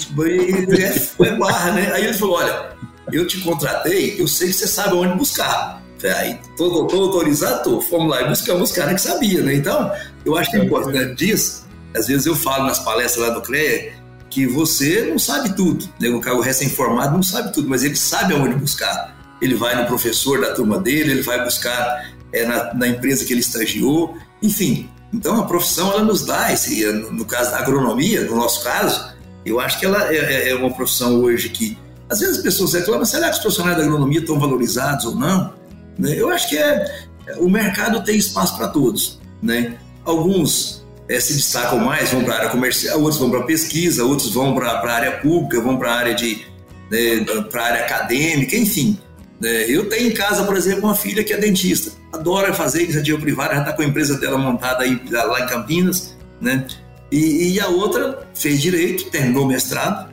[0.76, 1.92] é, foi barra, né?
[1.92, 2.70] Aí ele falou: olha,
[3.12, 5.82] eu te contratei, eu sei que você sabe onde buscar.
[6.16, 7.80] Aí, tô, tô autorizado, tô.
[7.80, 9.54] Fomos lá e buscamos os caras que sabiam, né?
[9.54, 9.90] Então,
[10.24, 11.66] eu acho que é importante disso.
[11.96, 13.92] Às vezes eu falo nas palestras lá do CREA
[14.30, 16.08] que você não sabe tudo, né?
[16.10, 19.16] O cara recém-formado não sabe tudo, mas ele sabe aonde buscar.
[19.40, 23.32] Ele vai no professor da turma dele, ele vai buscar é, na, na empresa que
[23.32, 24.88] ele estagiou, enfim.
[25.12, 29.12] Então, a profissão, ela nos dá esse, no caso da agronomia, no nosso caso,
[29.44, 31.78] eu acho que ela é, é, é uma profissão hoje que,
[32.10, 35.52] às vezes as pessoas reclamam, será que os profissionais da agronomia estão valorizados ou não?
[35.98, 36.14] Né?
[36.16, 37.04] Eu acho que é,
[37.36, 39.20] o mercado tem espaço para todos.
[39.42, 39.76] Né?
[40.04, 44.32] Alguns é, se destacam mais, vão para a área comercial, outros vão para pesquisa, outros
[44.32, 46.46] vão para a área pública, vão para a área de
[46.90, 48.98] né, para área acadêmica, enfim.
[49.38, 49.66] Né?
[49.68, 53.54] Eu tenho em casa, por exemplo, uma filha que é dentista, adora fazer iniciativa privada,
[53.54, 56.66] já está com a empresa dela montada aí lá em Campinas, né?
[57.10, 60.08] E, e a outra fez direito, terminou o mestrado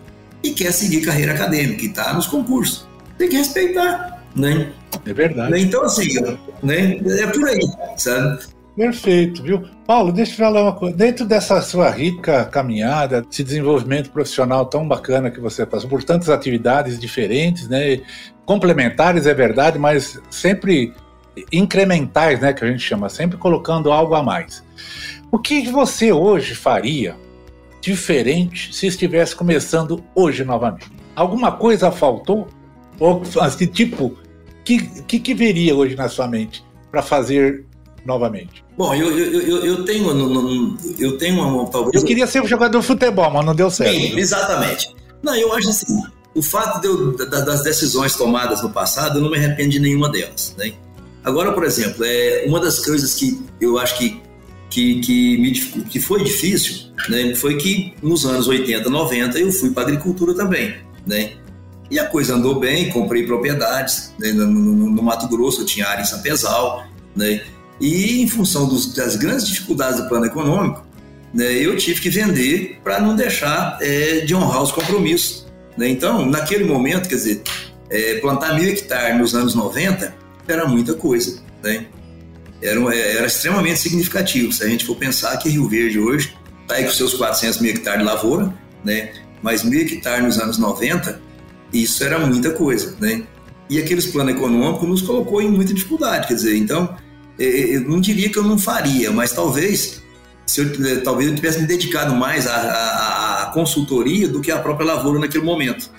[0.45, 2.87] e quer seguir carreira acadêmica e está nos concursos.
[3.17, 4.71] Tem que respeitar, né?
[5.05, 5.51] É verdade.
[5.51, 5.59] Né?
[5.59, 6.19] Então, assim,
[6.61, 6.97] né?
[6.97, 7.59] é por aí,
[7.97, 8.39] sabe?
[8.75, 9.63] Perfeito, viu?
[9.87, 10.95] Paulo, deixa eu falar uma coisa.
[10.95, 16.29] Dentro dessa sua rica caminhada, esse desenvolvimento profissional tão bacana que você passou, por tantas
[16.29, 18.01] atividades diferentes, né?
[18.45, 20.93] Complementares, é verdade, mas sempre
[21.51, 22.51] incrementais, né?
[22.51, 24.63] Que a gente chama, sempre colocando algo a mais.
[25.31, 27.15] O que você hoje faria
[27.85, 30.91] diferente se estivesse começando hoje novamente?
[31.15, 32.47] Alguma coisa faltou?
[32.99, 34.17] Ou, assim, tipo,
[34.63, 37.63] que, que, que viria hoje na sua mente para fazer
[38.03, 38.65] novamente?
[38.75, 42.01] Bom, eu, eu, eu, eu tenho eu tenho uma talvez.
[42.01, 43.93] Eu queria ser um jogador de futebol, mas não deu certo.
[43.93, 44.95] Sim, exatamente.
[45.21, 46.01] Não, eu acho assim,
[46.33, 50.09] o fato de eu, das decisões tomadas no passado, eu não me arrependo de nenhuma
[50.09, 50.73] delas, né?
[51.23, 54.21] Agora, por exemplo, é uma das coisas que eu acho que
[54.69, 59.71] que, que, me, que foi difícil, né, foi que nos anos 80, 90 eu fui
[59.71, 61.33] para agricultura também, né?
[61.89, 65.87] E a coisa andou bem, comprei propriedades né, no, no, no, Mato Grosso, eu tinha
[65.87, 67.43] área em Sapezal, né?
[67.79, 70.85] E em função dos, das grandes dificuldades do plano econômico,
[71.33, 75.45] né, eu tive que vender para não deixar é, de honrar os compromissos.
[75.77, 75.89] Né?
[75.89, 77.43] Então, naquele momento, quer dizer,
[77.89, 80.15] é, plantar mil hectares nos anos 90
[80.47, 81.41] era muita coisa.
[81.61, 81.85] Né?
[82.61, 84.51] Era, é, era extremamente significativo.
[84.51, 87.71] Se a gente for pensar que Rio Verde hoje está aí com seus 400 mil
[87.71, 88.53] hectares de lavoura,
[88.83, 89.11] né?
[89.41, 91.21] mas mil hectares nos anos 90
[91.73, 93.23] isso era muita coisa, né?
[93.69, 96.95] E aqueles planos econômicos nos colocou em muita dificuldade, quer dizer, então,
[97.37, 100.01] é, é, eu não diria que eu não faria, mas talvez,
[100.45, 104.59] se eu, talvez eu tivesse me dedicado mais à, à, à consultoria do que à
[104.59, 105.89] própria lavoura naquele momento.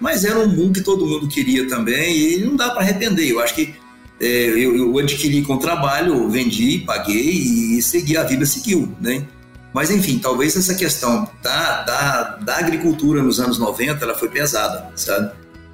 [0.00, 3.30] Mas era um boom que todo mundo queria também e não dá para arrepender.
[3.30, 3.74] Eu acho que
[4.20, 9.26] é, eu, eu, adquiri com trabalho, vendi, paguei e segui, a vida seguiu, né?
[9.72, 14.90] Mas, enfim, talvez essa questão da, da, da agricultura nos anos 90 ela foi pesada,
[14.94, 15.32] sabe?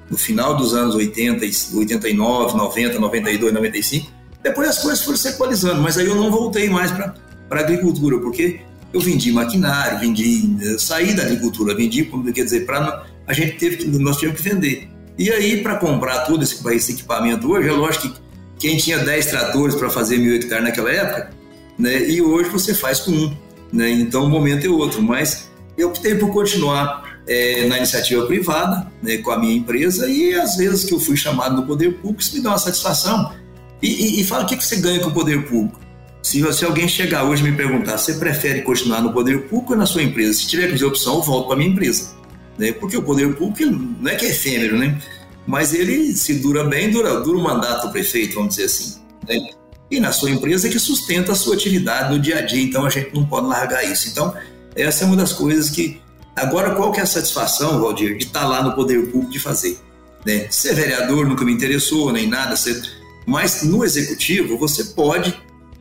[0.09, 4.11] No final dos anos 80, 89, 90, 92, 95,
[4.41, 7.13] depois as coisas foram se equalizando, mas aí eu não voltei mais para
[7.51, 8.61] a agricultura, porque
[8.93, 13.85] eu vendi maquinário, vendi, saí da agricultura, vendi, quer dizer, para a gente teve que,
[13.85, 14.89] nós tivemos que vender.
[15.17, 18.19] E aí, para comprar todo esse, esse, equipamento hoje, é lógico que
[18.59, 21.31] quem tinha 10 tratores para fazer mil hectares naquela época,
[21.77, 23.35] né, e hoje você faz com um
[23.71, 23.89] né?
[23.91, 29.17] Então o momento é outro, mas eu optei por continuar é, na iniciativa privada, né,
[29.17, 32.35] com a minha empresa, e às vezes que eu fui chamado no poder público, isso
[32.35, 33.33] me dá uma satisfação.
[33.81, 35.79] E, e, e fala, o que, que você ganha com o poder público?
[36.21, 39.79] Se, se alguém chegar hoje e me perguntar, você prefere continuar no poder público ou
[39.79, 40.33] na sua empresa?
[40.33, 42.11] Se tiver que fazer opção, eu volto para minha empresa.
[42.57, 42.73] Né?
[42.73, 44.99] Porque o poder público não é que é efêmero, né?
[45.47, 48.99] Mas ele, se dura bem, dura, dura o mandato do prefeito, vamos dizer assim.
[49.27, 49.49] Né?
[49.91, 52.85] E na sua empresa é que sustenta a sua atividade no dia a dia, então
[52.85, 54.07] a gente não pode largar isso.
[54.09, 54.35] Então,
[54.75, 55.99] essa é uma das coisas que.
[56.35, 59.77] Agora, qual que é a satisfação, Valdir, de estar lá no poder público de fazer?
[60.25, 60.47] Né?
[60.49, 62.81] Ser vereador nunca me interessou, nem nada, ser...
[63.25, 65.35] mas no executivo você pode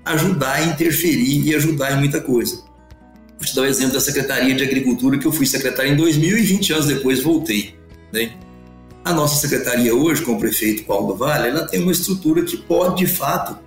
[0.05, 2.65] ajudar, interferir e ajudar em muita coisa.
[3.39, 5.97] Vou te dar o um exemplo da Secretaria de Agricultura, que eu fui secretário em
[5.97, 7.75] 2020 anos depois voltei.
[8.13, 8.33] Né?
[9.05, 13.05] A nossa secretaria hoje, com o prefeito Paulo Vale, ela tem uma estrutura que pode,
[13.05, 13.59] de fato,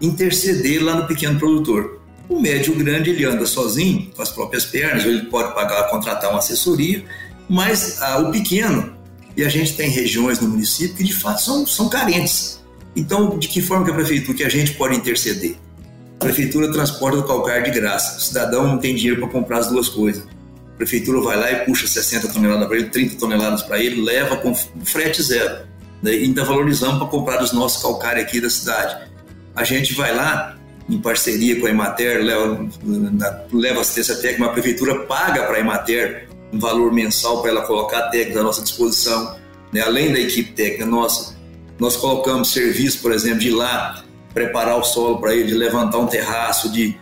[0.00, 2.00] interceder lá no pequeno produtor.
[2.28, 6.30] O médio grande ele anda sozinho, com as próprias pernas, ou ele pode pagar, contratar
[6.30, 7.04] uma assessoria,
[7.48, 8.94] mas ah, o pequeno,
[9.36, 12.60] e a gente tem regiões no município que de fato são, são carentes.
[12.94, 15.56] Então, de que forma que a prefeitura, que a gente pode interceder?
[16.16, 18.18] A prefeitura transporta o calcário de graça.
[18.18, 20.24] O cidadão não tem dinheiro para comprar as duas coisas.
[20.78, 24.36] A prefeitura vai lá e puxa 60 toneladas para ele, 30 toneladas para ele, leva
[24.36, 25.66] com frete zero.
[26.00, 26.12] Né?
[26.12, 28.96] Ainda valorizamos para comprar os nossos calcários aqui da cidade.
[29.56, 30.56] A gente vai lá,
[30.88, 32.68] em parceria com a Emater, leva,
[33.52, 38.02] leva assistência técnica, a prefeitura paga para a Emater um valor mensal para ela colocar
[38.02, 39.36] técnicos à nossa disposição.
[39.72, 39.80] Né?
[39.80, 41.36] Além da equipe técnica nossa,
[41.76, 45.98] nós colocamos serviço, por exemplo, de ir lá preparar o solo para ele, de levantar
[45.98, 46.96] um terraço, de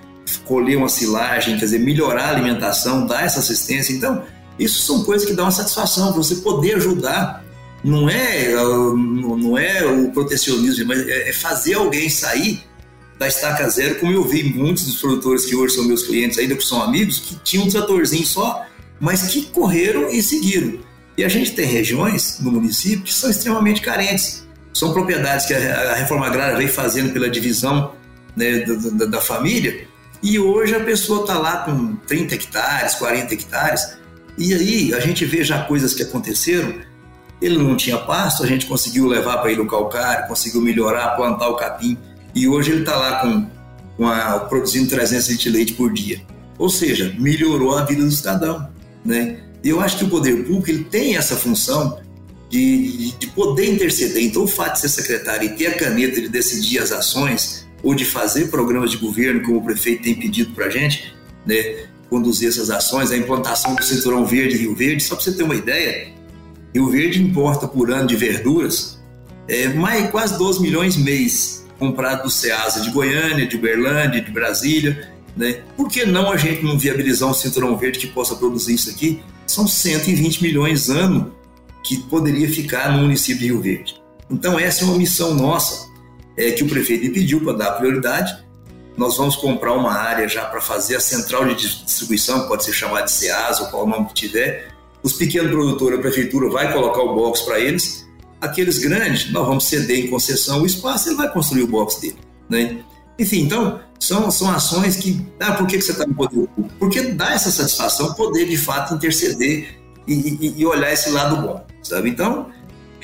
[0.45, 3.93] colher uma silagem, quer dizer, melhorar a alimentação, dar essa assistência.
[3.93, 4.25] Então,
[4.59, 7.45] isso são coisas que dão uma satisfação, você poder ajudar.
[7.85, 12.63] Não é, não é o protecionismo, mas é, é fazer alguém sair
[13.19, 16.55] da estaca zero, como eu vi muitos dos produtores que hoje são meus clientes, ainda
[16.55, 18.67] que são amigos, que tinham um tratorzinho só,
[18.99, 20.81] mas que correram e seguiram.
[21.17, 24.47] E a gente tem regiões no município que são extremamente carentes
[24.77, 27.93] são propriedades que a reforma agrária vem fazendo pela divisão
[28.37, 28.59] né,
[28.93, 29.89] da, da, família,
[30.27, 33.97] e hoje a pessoa está lá com 30 hectares, 40 hectares,
[34.37, 36.81] e aí a gente vê já coisas que aconteceram.
[37.41, 41.49] Ele não tinha pasto, a gente conseguiu levar para ele o calcário, conseguiu melhorar, plantar
[41.49, 41.97] o capim,
[42.35, 43.47] e hoje ele está lá com,
[43.97, 46.21] com a, produzindo 300 litros de leite por dia.
[46.59, 48.69] Ou seja, melhorou a vida do cidadão.
[49.05, 49.39] Né?
[49.63, 52.01] E eu acho que o poder público ele tem essa função
[52.51, 54.25] de, de poder interceder.
[54.25, 57.95] Então, o fato de ser secretário e ter a caneta de decidir as ações ou
[57.95, 61.15] de fazer programas de governo, como o prefeito tem pedido para a gente,
[61.45, 65.43] né, conduzir essas ações, a implantação do Cinturão Verde Rio Verde, só para você ter
[65.43, 66.13] uma ideia,
[66.75, 68.97] Rio Verde importa por ano de verduras
[69.49, 75.11] é, mais quase 12 milhões mês comprado do Ceasa de Goiânia, de Uberlândia, de Brasília.
[75.37, 75.61] Né?
[75.77, 79.23] Por que não a gente não viabilizar um cinturão verde que possa produzir isso aqui?
[79.47, 81.35] São 120 milhões ano
[81.85, 84.03] que poderia ficar no município de Rio Verde.
[84.29, 85.89] Então, essa é uma missão nossa,
[86.37, 88.45] é, que o prefeito me pediu para dar prioridade.
[88.97, 93.05] Nós vamos comprar uma área já para fazer a central de distribuição, pode ser chamada
[93.05, 94.69] de SEAS ou qual nome que tiver.
[95.03, 98.07] Os pequenos produtores, a prefeitura vai colocar o box para eles.
[98.41, 102.19] Aqueles grandes, nós vamos ceder em concessão o espaço, ele vai construir o box dele.
[102.49, 102.79] Né?
[103.19, 105.27] Enfim, então, são, são ações que.
[105.41, 106.75] Ah, por que, que você está no poder público?
[106.79, 111.67] Porque dá essa satisfação poder, de fato, interceder e, e, e olhar esse lado bom
[111.89, 112.11] sabe?
[112.11, 112.51] Então,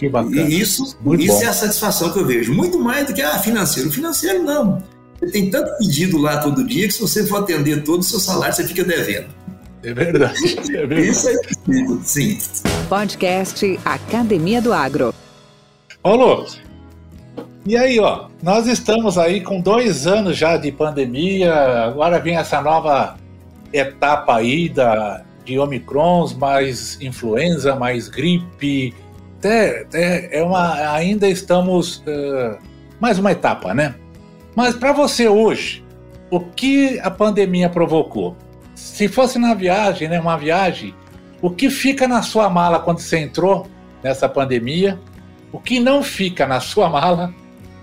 [0.03, 0.48] que bacana.
[0.48, 1.42] isso, Muito isso bom.
[1.42, 2.53] é a satisfação que eu vejo.
[2.53, 3.90] Muito mais do que ah, financeiro.
[3.90, 4.82] Financeiro, não.
[5.18, 8.18] Você tem tanto pedido lá todo dia que se você for atender todo o seu
[8.18, 9.28] salário, você fica devendo.
[9.84, 10.59] É verdade.
[10.74, 11.09] É verdade.
[11.09, 12.38] Isso é possível, sim.
[12.88, 15.14] Podcast Academia do Agro.
[16.03, 16.46] Paulo,
[17.64, 22.61] e aí, ó, nós estamos aí com dois anos já de pandemia, agora vem essa
[22.61, 23.16] nova
[23.72, 28.92] etapa aí da, de Omicrons, mais influenza, mais gripe.
[29.43, 31.97] Até, até é uma, ainda estamos.
[32.07, 32.57] Uh,
[33.01, 33.97] mais uma etapa, né?
[34.55, 35.84] Mas para você hoje,
[36.30, 38.36] o que a pandemia provocou?
[38.76, 40.95] Se fosse na viagem, né, uma viagem,
[41.40, 43.66] o que fica na sua mala quando você entrou
[44.01, 45.01] nessa pandemia?
[45.51, 47.34] O que não fica na sua mala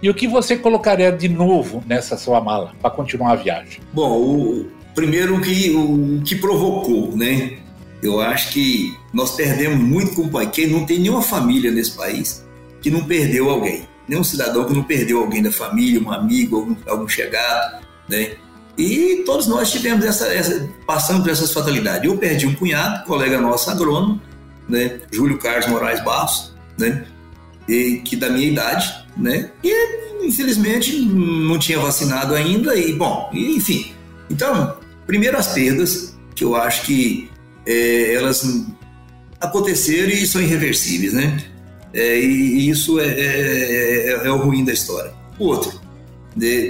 [0.02, 3.82] e o que você colocaria de novo nessa sua mala para continuar a viagem?
[3.92, 7.58] Bom, o, Primeiro, o que, o que provocou, né?
[8.02, 11.92] Eu acho que nós perdemos muito com o pai, que não tem nenhuma família nesse
[11.92, 12.44] país
[12.82, 13.88] que não perdeu alguém.
[14.08, 18.32] Nenhum cidadão que não perdeu alguém da família, um amigo, algum, algum chegado, né?
[18.78, 22.06] E todos nós tivemos essa, essa passando por essas fatalidades.
[22.06, 24.20] Eu perdi um cunhado, colega nosso agrônomo,
[24.68, 25.00] né?
[25.12, 27.06] Júlio Carlos Moraes Barros, né?
[27.68, 29.52] E, que da minha idade, né?
[29.64, 33.94] E infelizmente não tinha vacinado ainda e bom, enfim.
[34.30, 37.30] Então, primeiro as perdas, que eu acho que
[37.66, 38.66] é, elas
[39.40, 41.44] aconteceram e são irreversíveis, né?
[41.94, 45.12] É, e isso é, é, é, é, o ruim da história.
[45.38, 45.80] O outro,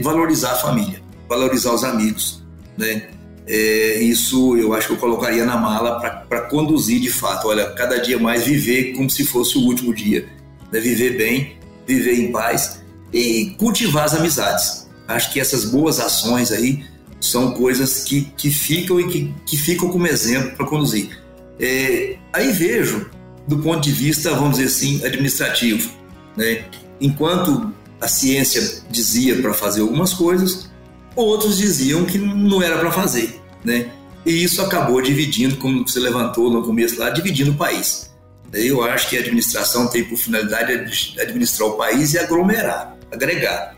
[0.02, 1.02] valorizar a família.
[1.28, 2.44] valorizar os amigos,
[2.78, 3.10] né?
[3.46, 7.48] É, isso eu acho que eu colocaria na mala para conduzir de fato.
[7.48, 10.28] Olha, cada dia mais viver como se fosse o último dia,
[10.72, 10.80] né?
[10.80, 12.82] viver bem, viver em paz
[13.12, 14.88] e cultivar as amizades.
[15.08, 16.86] Acho que essas boas ações aí
[17.20, 21.20] são coisas que, que ficam e que, que ficam como exemplo para conduzir.
[21.60, 23.10] É, aí vejo,
[23.48, 25.92] do ponto de vista, vamos dizer assim, administrativo,
[26.38, 26.64] né?
[27.02, 30.70] enquanto a ciência dizia para fazer algumas coisas,
[31.16, 33.92] outros diziam que não era para fazer, né?
[34.26, 38.10] E isso acabou dividindo, como você levantou no começo lá, dividindo o país.
[38.54, 40.74] Eu acho que a administração tem por finalidade
[41.20, 43.76] administrar o país e aglomerar, agregar.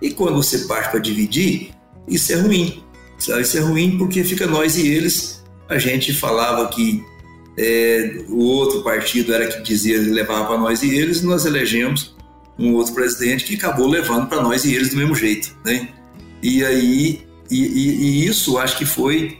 [0.00, 1.70] E quando você parte para dividir,
[2.08, 2.82] isso é ruim.
[3.18, 5.42] Isso é ruim porque fica nós e eles.
[5.68, 7.02] A gente falava que
[7.56, 12.14] é, o outro partido era que dizia levava para nós e eles, e nós elegemos
[12.58, 15.88] um outro presidente que acabou levando para nós e eles do mesmo jeito, né?
[16.42, 19.38] E aí, e, e, e isso acho que foi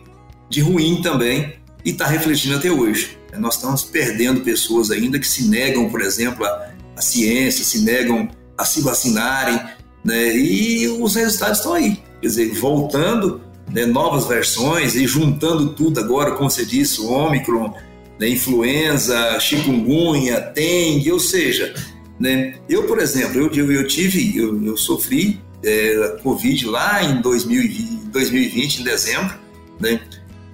[0.48, 1.54] de ruim também
[1.84, 3.16] e está refletindo até hoje.
[3.38, 8.28] Nós estamos perdendo pessoas ainda que se negam, por exemplo, a, a ciência, se negam
[8.56, 9.60] a se vacinarem,
[10.04, 10.34] né?
[10.36, 12.02] E os resultados estão aí.
[12.20, 13.40] Quer dizer, voltando,
[13.72, 17.74] né, novas versões e juntando tudo agora, como você disse, o Ômicron,
[18.18, 21.74] né, influenza, chikungunya, dengue, ou seja,
[22.18, 28.06] né, eu, por exemplo, eu, eu, tive, eu, eu sofri é, Covid lá em 2020,
[28.06, 29.34] 2020, em dezembro,
[29.80, 30.00] né?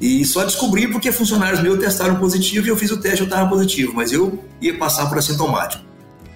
[0.01, 3.49] E só descobri porque funcionários meus testaram positivo e eu fiz o teste, eu estava
[3.49, 5.85] positivo, mas eu ia passar por assintomático.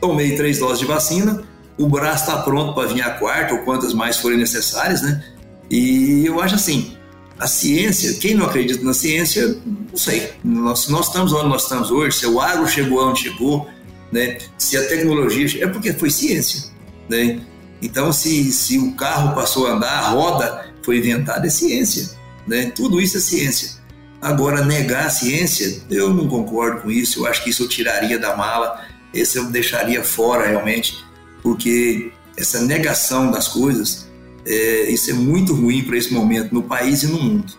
[0.01, 1.43] Tomei três doses de vacina,
[1.79, 5.22] o braço está pronto para vir a quarta ou quantas mais forem necessárias, né?
[5.70, 6.97] E eu acho assim,
[7.39, 10.33] a ciência, quem não acredita na ciência, não sei.
[10.43, 13.68] Nós, nós estamos onde nós estamos hoje, se o agro chegou onde chegou,
[14.11, 14.39] né?
[14.57, 16.70] Se a tecnologia é porque foi ciência,
[17.09, 17.41] né?
[17.83, 22.11] Então, se, se o carro passou a andar, a roda foi inventada, é ciência.
[22.47, 22.72] Né?
[22.74, 23.77] Tudo isso é ciência.
[24.20, 27.20] Agora, negar a ciência, eu não concordo com isso.
[27.20, 28.81] Eu acho que isso eu tiraria da mala,
[29.12, 31.05] esse eu deixaria fora realmente,
[31.47, 34.09] porque essa negação das coisas,
[34.44, 37.53] é, isso é muito ruim para esse momento no país e no mundo.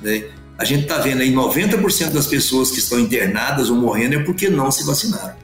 [0.00, 0.30] Né?
[0.56, 4.48] A gente está vendo aí 90% das pessoas que estão internadas ou morrendo é porque
[4.48, 5.34] não se vacinaram.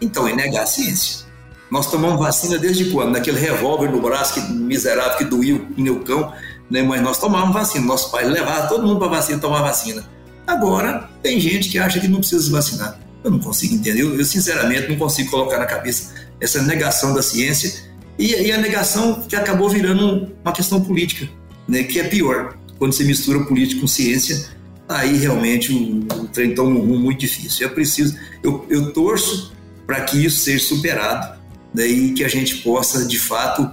[0.00, 1.26] Então, é negar a ciência.
[1.68, 3.10] Nós tomamos vacina desde quando?
[3.10, 6.32] Naquele revólver no braço que miserável que doía o meu cão,
[6.70, 6.80] né?
[6.80, 7.84] Mas nós tomávamos vacina.
[7.84, 10.08] Nosso pai levava todo mundo para vacina, tomar vacina.
[10.46, 13.07] Agora, tem gente que acha que não precisa se vacinar.
[13.24, 14.02] Eu não consigo entender.
[14.02, 17.88] Eu, eu sinceramente, não consigo colocar na cabeça essa negação da ciência
[18.18, 21.28] e, e, a negação que acabou virando uma questão política,
[21.68, 21.84] né?
[21.84, 22.56] Que é pior.
[22.78, 24.48] Quando você mistura política com ciência,
[24.88, 27.66] aí realmente o, o trem toma um rumo muito difícil.
[27.66, 29.52] Eu preciso, eu, eu torço
[29.86, 31.38] para que isso seja superado
[31.72, 33.70] daí que a gente possa, de fato,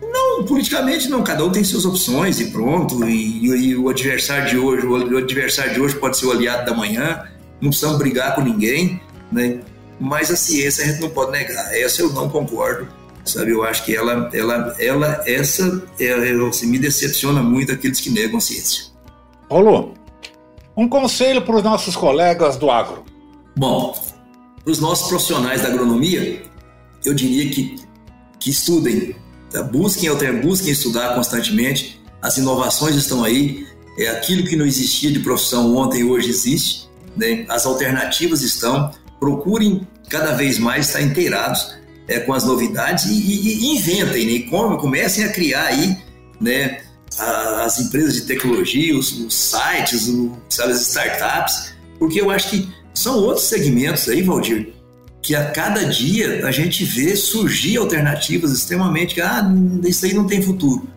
[0.00, 4.58] não, politicamente não, cada um tem suas opções e pronto, e, e, o adversário de
[4.58, 7.24] hoje, o adversário de hoje pode ser o aliado da manhã,
[7.64, 9.00] não precisamos brigar com ninguém,
[9.32, 9.60] né?
[9.98, 12.86] Mas a ciência a gente não pode negar, essa eu não concordo,
[13.24, 13.52] sabe?
[13.52, 18.36] Eu acho que ela, ela, ela essa, ela, assim, me decepciona muito aqueles que negam
[18.36, 18.86] a ciência.
[19.48, 19.94] Paulo,
[20.76, 23.04] um conselho para os nossos colegas do agro.
[23.56, 23.96] Bom,
[24.62, 26.42] para os nossos profissionais da agronomia,
[27.04, 27.76] eu diria que,
[28.38, 29.16] que estudem,
[29.50, 29.62] tá?
[29.62, 30.10] busquem,
[30.42, 33.66] busquem estudar constantemente, as inovações estão aí,
[33.98, 36.84] é aquilo que não existia de profissão ontem hoje existe,
[37.16, 37.44] né?
[37.48, 41.74] as alternativas estão, procurem cada vez mais estar inteirados
[42.06, 44.50] é, com as novidades e, e, e inventem, né?
[44.50, 45.96] Como, comecem a criar aí,
[46.40, 46.80] né?
[47.18, 52.68] as empresas de tecnologia, os, os sites, o, sabe, as startups, porque eu acho que
[52.92, 54.72] são outros segmentos aí, Valdir,
[55.22, 59.42] que a cada dia a gente vê surgir alternativas extremamente ah,
[59.84, 60.88] isso aí não tem futuro.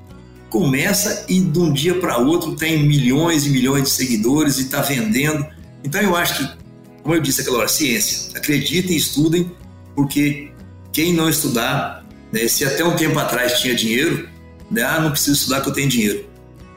[0.49, 4.81] Começa e de um dia para outro tem milhões e milhões de seguidores e está
[4.81, 5.45] vendendo.
[5.87, 6.57] Então eu acho que,
[7.01, 8.37] como eu disse aquela hora, ciência.
[8.37, 9.49] Acreditem, estudem,
[9.95, 10.51] porque
[10.91, 14.27] quem não estudar, né, se até um tempo atrás tinha dinheiro,
[14.69, 16.25] né, ah, não preciso estudar que eu tenho dinheiro.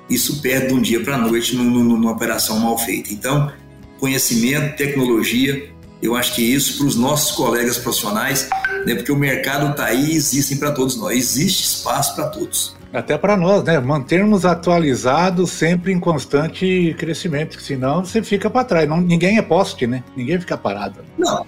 [0.08, 3.12] Isso perde de um dia para a noite numa, numa operação mal feita.
[3.12, 3.52] Então,
[3.98, 5.68] conhecimento, tecnologia,
[6.00, 8.48] eu acho que isso para os nossos colegas profissionais,
[8.86, 12.76] né, porque o mercado está aí, existem para todos nós, existe espaço para todos.
[12.92, 13.78] Até para nós, né?
[13.78, 18.88] Mantermos atualizados sempre em constante crescimento, senão você fica para trás.
[18.88, 20.02] Não, ninguém é poste, né?
[20.16, 20.96] Ninguém fica parado.
[21.16, 21.46] Não.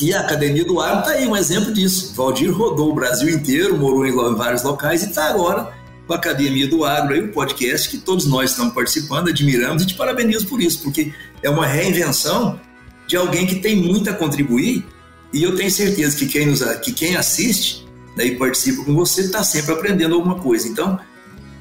[0.00, 2.14] E a Academia do Agro está aí, um exemplo disso.
[2.14, 5.72] Valdir rodou o Brasil inteiro, morou em vários locais e está agora
[6.06, 9.86] com a Academia do Agro, aí, um podcast que todos nós estamos participando, admiramos e
[9.86, 12.60] te parabenizo por isso, porque é uma reinvenção
[13.06, 14.84] de alguém que tem muito a contribuir
[15.32, 17.83] e eu tenho certeza que quem, nos, que quem assiste
[18.16, 20.68] né, e participa com você está sempre aprendendo alguma coisa.
[20.68, 20.98] Então,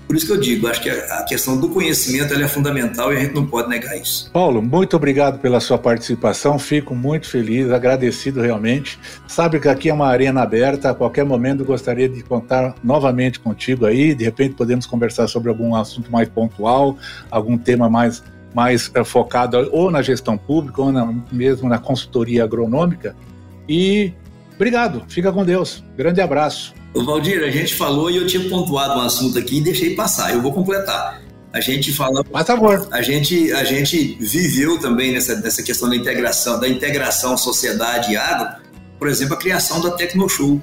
[0.05, 3.19] Por isso que eu digo, acho que a questão do conhecimento é fundamental e a
[3.21, 4.29] gente não pode negar isso.
[4.31, 8.99] Paulo, muito obrigado pela sua participação, fico muito feliz, agradecido realmente.
[9.27, 13.85] Sabe que aqui é uma arena aberta, a qualquer momento gostaria de contar novamente contigo
[13.85, 16.97] aí, de repente podemos conversar sobre algum assunto mais pontual,
[17.31, 18.21] algum tema mais,
[18.53, 23.15] mais é, focado ou na gestão pública ou na, mesmo na consultoria agronômica.
[23.67, 24.13] E
[24.55, 25.83] obrigado, fica com Deus.
[25.97, 26.73] Grande abraço.
[26.93, 30.33] O Valdir, a gente falou e eu tinha pontuado um assunto aqui e deixei passar.
[30.33, 31.21] Eu vou completar.
[31.51, 32.23] A gente fala.
[32.23, 32.87] Por favor.
[32.91, 38.17] A gente, a gente viveu também nessa, nessa questão da integração, da integração sociedade e
[38.17, 38.47] agro,
[38.97, 40.61] por exemplo, a criação da Tecnoshow,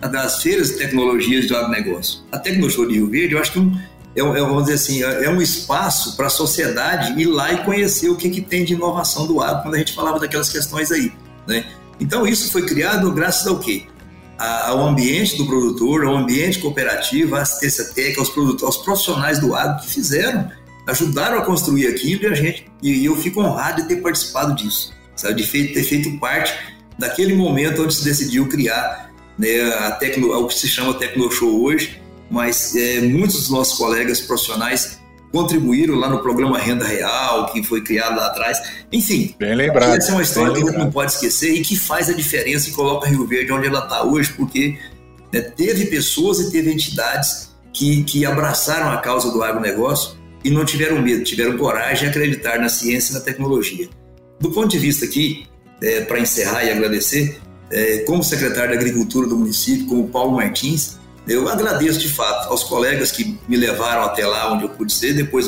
[0.00, 2.20] das feiras de tecnologias do agronegócio.
[2.30, 3.72] A Tecnoshow de Rio Verde, eu acho que um,
[4.14, 7.58] é, é, vamos dizer assim, é, é um espaço para a sociedade ir lá e
[7.64, 10.90] conhecer o que, que tem de inovação do agro, quando a gente falava daquelas questões
[10.90, 11.12] aí.
[11.46, 11.64] Né?
[12.00, 13.86] Então, isso foi criado graças ao quê?
[14.38, 19.82] ao ambiente do produtor, ao ambiente cooperativo, à assistência técnica, aos, aos profissionais do agro
[19.82, 20.48] que fizeram,
[20.86, 24.94] ajudaram a construir aquilo e a gente e eu fico honrado de ter participado disso,
[25.16, 26.54] sabe, de ter feito parte
[26.96, 31.62] daquele momento onde se decidiu criar né, a tecno, o que se chama Tecno Show
[31.62, 34.97] hoje, mas é, muitos dos nossos colegas profissionais
[35.32, 38.58] contribuíram lá no programa Renda Real, que foi criado lá atrás.
[38.92, 39.96] Enfim, bem lembrado.
[39.96, 42.68] Essa é uma história que a gente não pode esquecer e que faz a diferença
[42.68, 44.78] e coloca Rio Verde onde ela está hoje, porque
[45.32, 50.64] né, teve pessoas e teve entidades que, que abraçaram a causa do agronegócio e não
[50.64, 53.88] tiveram medo, tiveram coragem de acreditar na ciência e na tecnologia.
[54.40, 55.46] Do ponto de vista aqui,
[55.82, 57.38] é, para encerrar e agradecer,
[57.70, 60.97] é, como secretário da Agricultura do município, como Paulo Martins,
[61.28, 65.12] eu agradeço de fato aos colegas que me levaram até lá onde eu pude ser,
[65.12, 65.46] depois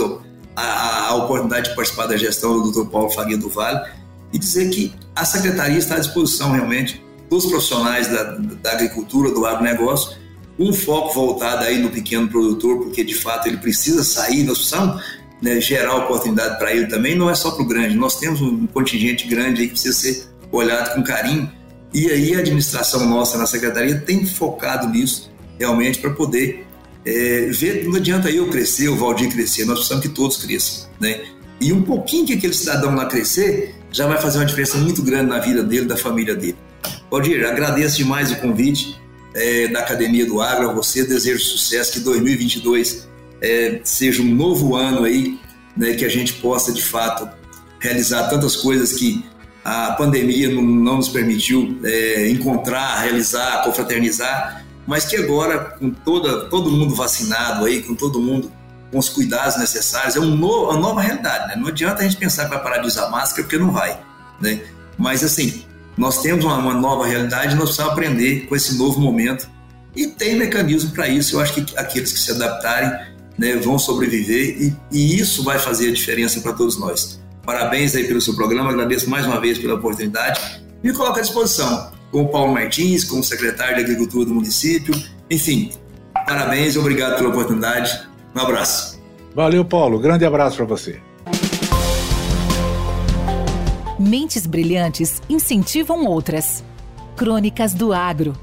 [0.54, 2.90] a, a, oportunidade de participar da gestão do Dr.
[2.90, 3.80] Paulo Faria do Vale,
[4.32, 8.24] e dizer que a secretaria está à disposição realmente dos profissionais da,
[8.62, 10.16] da agricultura, do agronegócio,
[10.58, 15.02] um foco voltado aí no pequeno produtor, porque de fato ele precisa sair, nós precisamos
[15.40, 18.66] né, gerar oportunidade para ele também, não é só para o grande, nós temos um
[18.66, 21.50] contingente grande aí que precisa ser olhado com carinho,
[21.94, 25.30] e aí a administração nossa na secretaria tem focado nisso,
[25.60, 26.66] realmente para poder
[27.04, 27.84] é, ver.
[27.84, 31.20] Não adianta eu crescer, o Valdir crescer, nós precisamos que todos cresçam, né?
[31.60, 35.28] E um pouquinho que aquele cidadão lá crescer já vai fazer uma diferença muito grande
[35.28, 36.56] na vida dele, da família dele.
[37.10, 38.98] Valdir, agradeço demais o convite
[39.34, 43.06] é, da Academia do Agro a você, desejo sucesso, que 2022
[43.42, 45.38] é, seja um novo ano aí,
[45.76, 47.28] né, que a gente possa de fato
[47.78, 49.24] realizar tantas coisas que
[49.64, 56.46] a pandemia não, não nos permitiu é, encontrar, realizar, confraternizar, mas que agora, com toda,
[56.46, 58.50] todo mundo vacinado aí, com todo mundo
[58.90, 61.54] com os cuidados necessários, é um uma nova realidade, né?
[61.54, 64.00] Não adianta a gente pensar que vai parar de usar máscara, porque não vai,
[64.40, 64.60] né?
[64.98, 65.64] Mas, assim,
[65.96, 69.48] nós temos uma, uma nova realidade, nós precisamos aprender com esse novo momento
[69.94, 71.36] e tem mecanismo para isso.
[71.36, 72.90] Eu acho que aqueles que se adaptarem
[73.38, 77.20] né, vão sobreviver e, e isso vai fazer a diferença para todos nós.
[77.46, 81.22] Parabéns aí pelo seu programa, agradeço mais uma vez pela oportunidade e me coloco à
[81.22, 84.94] disposição com o Paulo Martins, como secretário de Agricultura do município.
[85.30, 85.70] Enfim,
[86.26, 88.08] parabéns e obrigado pela oportunidade.
[88.34, 89.00] Um abraço.
[89.34, 89.98] Valeu, Paulo.
[89.98, 91.00] Grande abraço para você.
[93.98, 96.64] Mentes brilhantes incentivam outras.
[97.16, 98.34] Crônicas do Agro.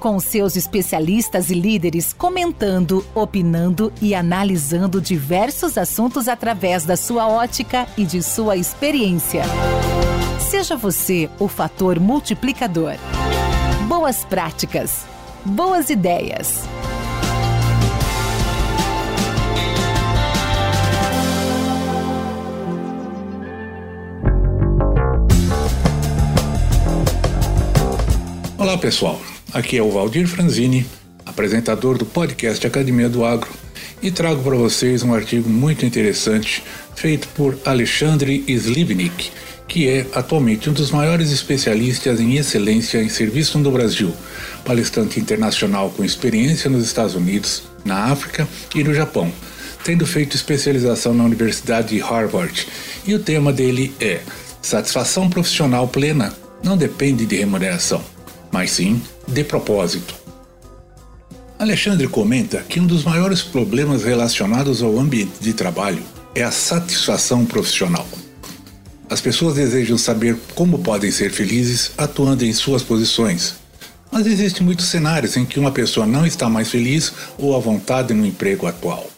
[0.00, 7.86] Com seus especialistas e líderes comentando, opinando e analisando diversos assuntos através da sua ótica
[7.96, 9.44] e de sua experiência.
[10.54, 12.92] Seja você o fator multiplicador.
[13.88, 15.04] Boas práticas.
[15.44, 16.62] Boas ideias.
[28.56, 29.20] Olá pessoal,
[29.52, 30.86] aqui é o Valdir Franzini,
[31.26, 33.50] apresentador do podcast Academia do Agro,
[34.00, 36.62] e trago para vocês um artigo muito interessante
[36.94, 39.32] feito por Alexandre Slivnik
[39.66, 44.14] que é atualmente um dos maiores especialistas em excelência em serviço no Brasil,
[44.64, 49.32] palestrante internacional com experiência nos Estados Unidos, na África e no Japão,
[49.82, 52.66] tendo feito especialização na Universidade de Harvard.
[53.06, 54.20] E o tema dele é
[54.64, 58.02] Satisfação profissional plena não depende de remuneração,
[58.50, 60.14] mas sim de propósito.
[61.58, 66.02] Alexandre comenta que um dos maiores problemas relacionados ao ambiente de trabalho
[66.34, 68.06] é a satisfação profissional.
[69.08, 73.54] As pessoas desejam saber como podem ser felizes atuando em suas posições.
[74.10, 78.14] Mas existem muitos cenários em que uma pessoa não está mais feliz ou à vontade
[78.14, 79.10] no emprego atual.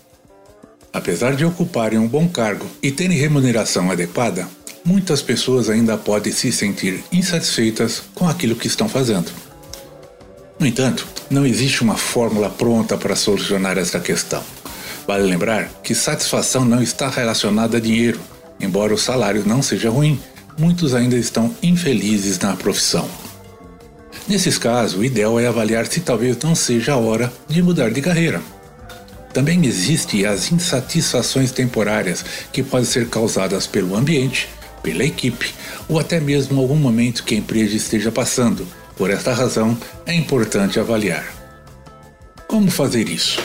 [0.93, 4.49] Apesar de ocuparem um bom cargo e terem remuneração adequada,
[4.85, 9.31] muitas pessoas ainda podem se sentir insatisfeitas com aquilo que estão fazendo.
[10.59, 14.43] No entanto, não existe uma fórmula pronta para solucionar esta questão.
[15.07, 18.19] Vale lembrar que satisfação não está relacionada a dinheiro.
[18.61, 20.21] Embora o salário não seja ruim,
[20.59, 23.09] muitos ainda estão infelizes na profissão.
[24.29, 28.01] Nesses casos, o ideal é avaliar se talvez não seja a hora de mudar de
[28.01, 28.43] carreira.
[29.33, 34.49] Também existem as insatisfações temporárias que podem ser causadas pelo ambiente,
[34.83, 35.55] pela equipe
[35.89, 38.67] ou até mesmo algum momento que a empresa esteja passando.
[38.97, 39.77] Por esta razão,
[40.07, 41.27] é importante avaliar.
[42.49, 43.39] Como fazer isso?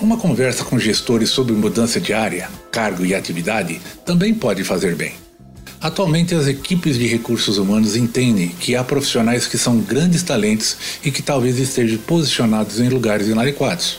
[0.00, 5.12] Uma conversa com gestores sobre mudança de área, cargo e atividade também pode fazer bem.
[5.80, 11.10] Atualmente, as equipes de recursos humanos entendem que há profissionais que são grandes talentos e
[11.10, 13.98] que talvez estejam posicionados em lugares inadequados.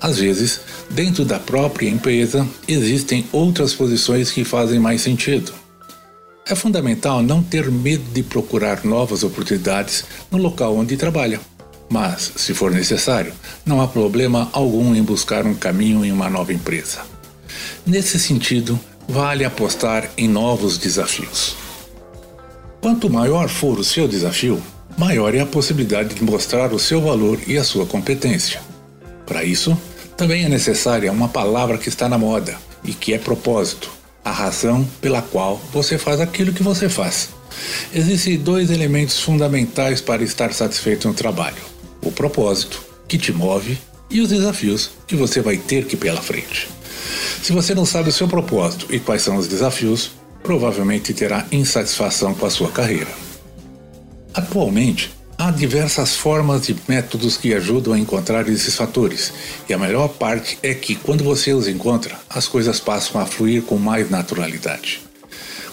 [0.00, 5.52] Às vezes, dentro da própria empresa, existem outras posições que fazem mais sentido.
[6.46, 11.38] É fundamental não ter medo de procurar novas oportunidades no local onde trabalha.
[11.90, 13.32] Mas, se for necessário,
[13.66, 17.00] não há problema algum em buscar um caminho em uma nova empresa.
[17.84, 18.78] Nesse sentido,
[19.08, 21.56] vale apostar em novos desafios.
[22.80, 24.62] Quanto maior for o seu desafio,
[24.96, 28.60] maior é a possibilidade de mostrar o seu valor e a sua competência.
[29.26, 29.76] Para isso,
[30.16, 33.90] também é necessária uma palavra que está na moda e que é propósito,
[34.24, 37.30] a razão pela qual você faz aquilo que você faz.
[37.92, 41.69] Existem dois elementos fundamentais para estar satisfeito no trabalho:
[42.02, 43.78] o propósito, que te move,
[44.10, 46.68] e os desafios que você vai ter que pela frente.
[47.42, 50.10] Se você não sabe o seu propósito e quais são os desafios,
[50.42, 53.10] provavelmente terá insatisfação com a sua carreira.
[54.34, 59.32] Atualmente, há diversas formas e métodos que ajudam a encontrar esses fatores,
[59.68, 63.62] e a melhor parte é que, quando você os encontra, as coisas passam a fluir
[63.62, 65.02] com mais naturalidade.